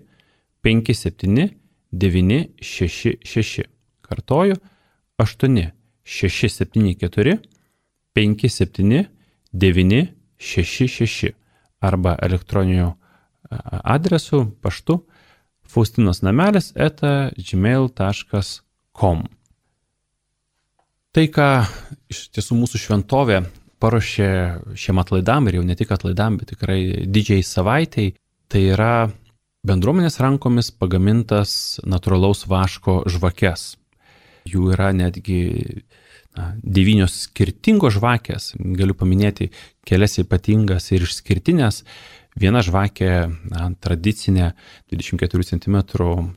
57 0.65 1.49
966. 1.93 3.63
Kartoju 4.01 4.55
8674 5.19 7.39
57 8.15 9.05
966 9.53 11.33
arba 11.81 12.17
elektroniniu 12.23 12.93
adresu, 13.85 14.51
paštu 14.63 15.07
faustinos 15.75 16.23
namelis 16.23 16.73
eta 16.79 17.31
gmail.com. 17.35 19.25
Tai, 21.15 21.27
ką 21.31 21.49
iš 22.11 22.25
tiesų 22.35 22.57
mūsų 22.59 22.81
šventovė 22.83 23.43
paruošė 23.83 24.31
šiem 24.79 25.01
atlaidam 25.03 25.47
ir 25.49 25.59
jau 25.59 25.67
ne 25.67 25.77
tik 25.79 25.93
atlaidam, 25.95 26.39
bet 26.41 26.55
tikrai 26.55 27.07
didžiai 27.07 27.45
savaitėjai, 27.47 28.15
tai 28.51 28.63
yra 28.73 28.95
bendruomenės 29.67 30.19
rankomis 30.23 30.71
pagamintas 30.77 31.81
natūralaus 31.87 32.45
vaško 32.51 33.03
žvakes. 33.11 33.75
Jų 34.49 34.73
yra 34.75 34.91
netgi 34.97 35.41
na, 36.37 36.51
devynios 36.61 37.15
skirtingos 37.29 37.97
žvakės, 37.97 38.53
galiu 38.77 38.97
paminėti 38.99 39.51
kelias 39.89 40.19
ypatingas 40.21 40.91
ir 40.93 41.07
išskirtinės. 41.07 41.83
Viena 42.35 42.65
žvakė, 42.67 43.11
na, 43.47 43.69
tradicinė 43.79 44.53
24 44.91 45.47
cm 45.47 45.77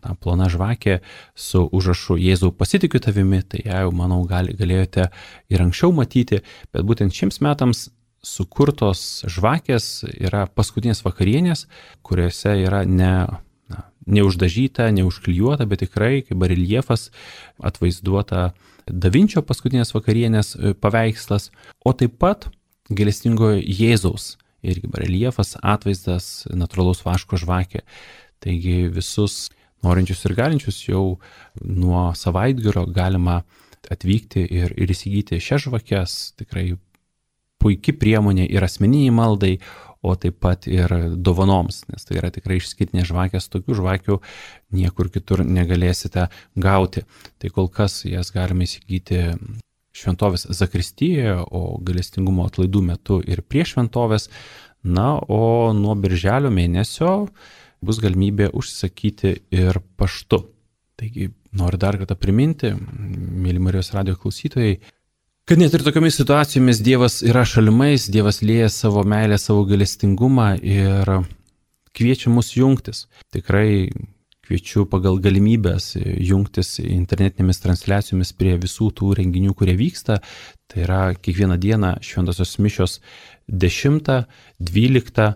na, 0.03 0.13
plona 0.21 0.45
žvakė 0.53 0.99
su 1.33 1.63
užrašu 1.73 2.19
Jėzau 2.21 2.51
pasitikiu 2.53 3.01
tavimi, 3.01 3.41
tai 3.41 3.63
ją 3.65 3.81
jau, 3.87 3.93
manau, 3.97 4.21
gali, 4.29 4.53
galėjote 4.57 5.09
ir 5.49 5.65
anksčiau 5.65 5.95
matyti, 5.97 6.43
bet 6.69 6.85
būtent 6.85 7.17
šiems 7.17 7.41
metams 7.41 7.87
sukurtos 8.21 9.23
žvakės 9.25 10.05
yra 10.13 10.45
paskutinės 10.45 11.01
vakarienės, 11.05 11.65
kuriuose 12.05 12.53
yra 12.61 12.85
ne 12.85 13.13
neuždažyta, 14.07 14.87
neužklijuota, 14.95 15.65
bet 15.67 15.83
tikrai 15.83 16.21
kaip 16.23 16.37
bareliefas 16.39 17.09
atvaizduota 17.59 18.51
Davinčio 18.87 19.41
paskutinės 19.43 19.91
vakarienės 19.91 20.53
e, 20.55 20.71
paveikslas, 20.71 21.49
o 21.83 21.91
taip 21.91 22.13
pat 22.21 22.47
gelestingojo 22.87 23.59
Jėzaus 23.59 24.37
irgi 24.73 24.89
bareliefas, 24.91 25.55
atvaizdas, 25.61 26.47
natūralaus 26.51 27.03
vaško 27.05 27.39
žvakė. 27.43 27.83
Taigi 28.43 28.87
visus 28.93 29.47
norinčius 29.85 30.25
ir 30.25 30.35
galinčius 30.37 30.81
jau 30.87 31.05
nuo 31.61 32.09
savaitgalio 32.17 32.85
galima 32.93 33.41
atvykti 33.91 34.43
ir, 34.43 34.73
ir 34.75 34.91
įsigyti 34.91 35.39
šias 35.43 35.67
žvakes. 35.67 36.17
Tikrai 36.41 36.71
puikia 37.61 37.95
priemonė 37.97 38.47
ir 38.51 38.65
asmeniniai 38.65 39.13
maldai, 39.15 39.57
o 40.05 40.13
taip 40.15 40.37
pat 40.43 40.67
ir 40.69 40.91
dovanoms, 41.17 41.81
nes 41.89 42.05
tai 42.05 42.19
yra 42.19 42.29
tikrai 42.33 42.59
išskirtinės 42.61 43.09
žvakės, 43.09 43.49
tokių 43.51 43.79
žvakių 43.79 44.19
niekur 44.77 45.09
kitur 45.13 45.41
negalėsite 45.43 46.27
gauti. 46.55 47.03
Tai 47.41 47.51
kol 47.55 47.71
kas 47.73 48.03
jas 48.05 48.31
galime 48.35 48.67
įsigyti 48.67 49.23
šventovės 49.97 50.47
Zakristijoje, 50.57 51.37
o 51.51 51.77
galestingumo 51.83 52.45
atlaidų 52.47 52.83
metu 52.85 53.21
ir 53.25 53.41
prie 53.41 53.65
šventovės. 53.67 54.29
Na, 54.87 55.15
o 55.17 55.73
nuo 55.75 55.95
birželio 55.99 56.51
mėnesio 56.53 57.13
bus 57.83 57.97
galimybė 58.01 58.51
užsisakyti 58.55 59.33
ir 59.57 59.81
paštu. 59.99 60.43
Taigi 60.97 61.31
noriu 61.57 61.79
dar 61.81 61.97
kartą 61.99 62.15
priminti, 62.17 62.71
mėly 62.77 63.61
Marijos 63.61 63.91
radio 63.95 64.15
klausytojai, 64.17 64.77
Kad 65.47 65.61
net 65.61 65.71
ir 65.77 65.79
tokiamis 65.79 66.17
situacijomis 66.19 66.81
Dievas 66.83 67.21
yra 67.23 67.45
šalimais, 67.47 68.09
Dievas 68.11 68.41
lėja 68.43 68.67
savo 68.67 68.99
meilę, 69.07 69.37
savo 69.39 69.61
galestingumą 69.69 70.49
ir 70.59 71.07
kviečia 71.95 72.33
mus 72.35 72.49
jungtis. 72.51 73.05
Tikrai 73.31 73.87
kviečiu 74.47 74.85
pagal 74.87 75.19
galimybės 75.23 75.95
jungtis 75.99 76.77
internetinėmis 76.83 77.59
transliacijomis 77.63 78.31
prie 78.39 78.55
visų 78.61 78.89
tų 78.95 79.11
renginių, 79.19 79.53
kurie 79.57 79.75
vyksta. 79.79 80.21
Tai 80.67 80.81
yra 80.85 81.01
kiekvieną 81.15 81.59
dieną 81.59 81.97
šventosios 82.03 82.55
mišios 82.63 82.97
10, 83.47 84.09
12, 84.59 85.27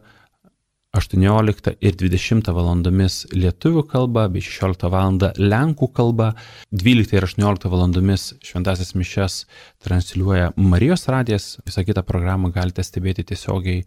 18 0.92 1.76
ir 1.80 1.96
20 1.96 2.50
valandomis 2.52 3.22
lietuvių 3.32 3.86
kalba, 3.88 4.26
bei 4.28 4.44
16 4.44 4.90
val. 4.92 5.20
lenkų 5.40 5.88
kalba, 5.96 6.34
12 6.72 7.16
ir 7.16 7.28
18 7.28 7.72
valandomis 7.72 8.34
šventasias 8.44 8.92
mišes 8.96 9.46
transliuoja 9.84 10.52
Marijos 10.56 11.08
radijas, 11.08 11.58
visą 11.66 11.86
kitą 11.88 12.04
programą 12.04 12.52
galite 12.52 12.84
stebėti 12.84 13.24
tiesiogiai 13.24 13.86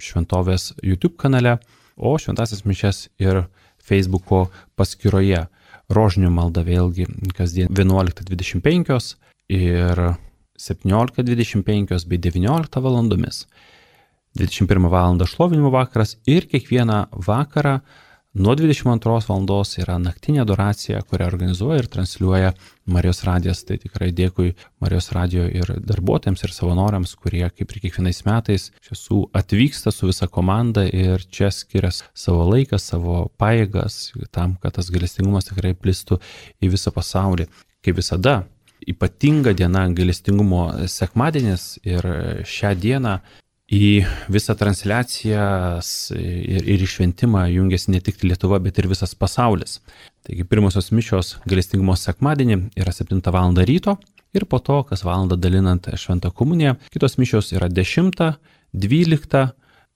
šventovės 0.00 0.72
YouTube 0.82 1.16
kanale, 1.16 1.58
o 1.96 2.16
šventasias 2.18 2.64
mišes 2.64 3.08
ir 3.22 3.44
Facebook'o 3.90 4.46
paskyroje. 4.78 5.46
Rožinio 5.90 6.30
malda 6.30 6.62
vėlgi 6.62 7.08
kasdien 7.34 7.72
11.25 7.74 9.16
ir 9.50 10.02
17.25 10.60 12.06
bei 12.06 12.18
19 12.22 12.82
valandomis. 12.84 13.46
21 14.38 14.86
val. 14.92 15.18
šlovinimo 15.26 15.72
vakaras 15.74 16.16
ir 16.26 16.46
kiekvieną 16.46 17.08
vakarą 17.26 17.80
Nuo 18.32 18.52
22 18.54 19.26
val. 19.26 19.64
yra 19.82 19.96
naktinė 19.98 20.44
adoracija, 20.44 21.00
kurią 21.02 21.26
organizuoja 21.26 21.80
ir 21.80 21.88
transliuoja 21.90 22.52
Marijos 22.86 23.24
radijas. 23.26 23.64
Tai 23.66 23.74
tikrai 23.82 24.12
dėkui 24.14 24.52
Marijos 24.78 25.10
radijo 25.10 25.48
ir 25.50 25.72
darbuotojams, 25.82 26.44
ir 26.46 26.54
savanoriams, 26.54 27.16
kurie 27.18 27.42
kaip 27.50 27.74
ir 27.74 27.80
kiekvienais 27.82 28.22
metais 28.28 28.68
iš 28.70 28.92
tiesų 28.92 29.18
atvyksta 29.34 29.90
su 29.90 30.12
visa 30.12 30.30
komanda 30.30 30.86
ir 30.86 31.26
čia 31.26 31.50
skiria 31.50 31.90
savo 31.90 32.46
laiką, 32.52 32.78
savo 32.78 33.24
paėgas 33.34 34.12
tam, 34.30 34.54
kad 34.62 34.78
tas 34.78 34.94
galestingumas 34.94 35.50
tikrai 35.50 35.74
plistų 35.74 36.22
į 36.62 36.70
visą 36.70 36.94
pasaulį. 36.94 37.50
Kaip 37.82 37.98
visada, 37.98 38.44
ypatinga 38.86 39.56
diena 39.58 39.88
galestingumo 39.90 40.68
sekmadienis 40.86 41.80
ir 41.82 42.06
šią 42.46 42.76
dieną 42.78 43.18
į 43.70 44.02
visą 44.32 44.56
transliacijas 44.58 46.10
ir, 46.16 46.64
ir 46.66 46.82
išventimą 46.82 47.44
jungiasi 47.52 47.94
ne 47.94 48.00
tik 48.02 48.24
Lietuva, 48.26 48.58
bet 48.62 48.80
ir 48.82 48.88
visas 48.90 49.14
pasaulis. 49.14 49.78
Taigi 50.26 50.44
pirmosios 50.44 50.90
mišios 50.90 51.36
galestingumo 51.48 51.94
sekmadienį 51.96 52.58
yra 52.80 52.92
7 52.92 53.22
val. 53.30 53.54
ryto 53.54 53.96
ir 54.34 54.44
po 54.46 54.58
to, 54.58 54.82
kas 54.82 55.04
valandą 55.06 55.38
dalinant 55.38 55.86
šventą 55.86 56.32
komuniją, 56.34 56.76
kitos 56.90 57.16
mišios 57.18 57.52
yra 57.54 57.70
10, 57.70 58.18
12, 58.74 59.46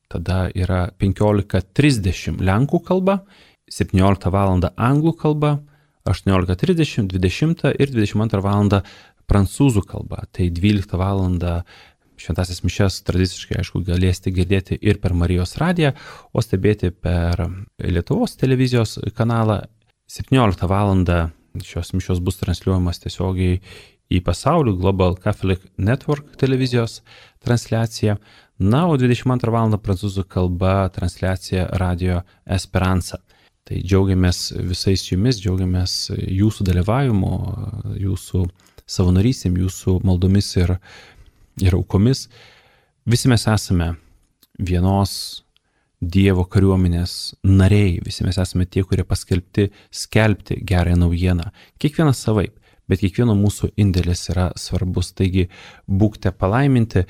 tada 0.09 0.39
yra 0.55 0.89
15.30 0.99 2.41
lenkų 2.41 2.81
kalba, 2.87 3.25
17 3.71 4.31
val. 4.31 4.61
anglų 4.77 5.17
kalba, 5.19 5.59
18.30, 6.07 7.11
20 7.11 7.75
ir 7.75 7.91
22 7.91 8.43
val. 8.45 8.83
prancūzų 9.25 9.87
kalba. 9.89 10.27
Tai 10.37 10.51
12 10.53 10.99
val 11.01 11.23
šventasis 12.25 12.63
mišes 12.65 13.01
tradiciškai, 13.07 13.59
aišku, 13.61 13.83
galėsite 13.87 14.33
girdėti 14.35 14.79
ir 14.81 15.01
per 15.03 15.15
Marijos 15.19 15.57
radiją, 15.61 15.93
o 16.33 16.43
stebėti 16.43 16.91
per 16.91 17.47
Lietuvos 17.79 18.39
televizijos 18.41 18.99
kanalą. 19.17 19.63
17 20.11 20.69
val. 20.69 20.95
šios 21.63 21.93
mišios 21.95 22.19
bus 22.21 22.41
transliuojamas 22.41 22.99
tiesiogiai 22.99 23.61
į 24.11 24.21
pasaulį 24.27 24.75
Global 24.81 25.15
Catholic 25.17 25.63
Network 25.79 26.35
televizijos 26.37 27.03
transliacija. 27.45 28.17
Na, 28.59 28.87
o 28.89 28.97
22 28.97 29.53
val. 29.55 29.79
prancūzų 29.79 30.27
kalba 30.29 30.89
transliacija 30.95 31.69
Radio 31.79 32.23
Esperanza. 32.47 33.21
Tai 33.65 33.79
džiaugiamės 33.81 34.51
visais 34.69 35.07
jumis, 35.09 35.39
džiaugiamės 35.41 36.11
jūsų 36.13 36.67
dalyvavimu, 36.69 37.31
jūsų 37.97 38.45
savanorysėm, 38.85 39.57
jūsų 39.63 40.03
maldomis 40.05 40.51
ir 40.59 40.77
ir 41.63 41.77
aukomis, 41.77 42.29
visi 43.07 43.31
mes 43.31 43.47
esame 43.51 43.95
vienos 44.59 45.45
Dievo 46.05 46.43
kariuomenės 46.51 47.13
nariai, 47.49 47.95
visi 48.05 48.27
mes 48.27 48.37
esame 48.37 48.67
tie, 48.69 48.83
kurie 48.85 49.07
paskelbti 49.09 49.71
skelbti 49.95 50.59
gerąją 50.67 50.99
naujieną. 51.01 51.47
Kiekvienas 51.81 52.21
savaip, 52.27 52.59
bet 52.91 53.01
kiekvieno 53.01 53.33
mūsų 53.39 53.71
indėlis 53.81 54.27
yra 54.35 54.51
svarbus, 54.61 55.15
taigi 55.17 55.47
būkite 55.89 56.35
palaiminti 56.37 57.07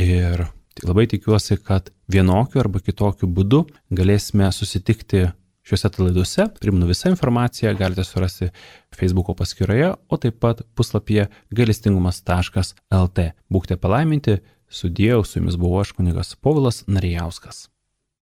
ir 0.00 0.42
labai 0.82 1.06
tikiuosi, 1.12 1.60
kad 1.62 1.92
vienokiu 2.10 2.64
arba 2.64 2.82
kitokiu 2.82 3.28
būdu 3.30 3.62
galėsime 3.94 4.50
susitikti 4.50 5.28
Šiuose 5.72 5.88
laiduose 6.04 6.44
primenu 6.60 6.84
visą 6.84 7.08
informaciją 7.08 7.70
galite 7.78 8.04
surasti 8.04 8.50
Facebook'o 8.92 9.32
paskyroje, 9.38 9.94
o 10.12 10.18
taip 10.20 10.36
pat 10.44 10.60
puslapyje 10.76 11.30
galestingumas.lt. 11.48 13.26
Būkite 13.48 13.80
palaiminti, 13.80 14.36
su 14.68 14.92
Dievu, 14.92 15.24
su 15.24 15.40
jumis 15.40 15.56
buvau 15.56 15.80
aš 15.80 15.96
kunigas 15.96 16.36
Povilas 16.36 16.84
Narijauskas. 16.86 17.70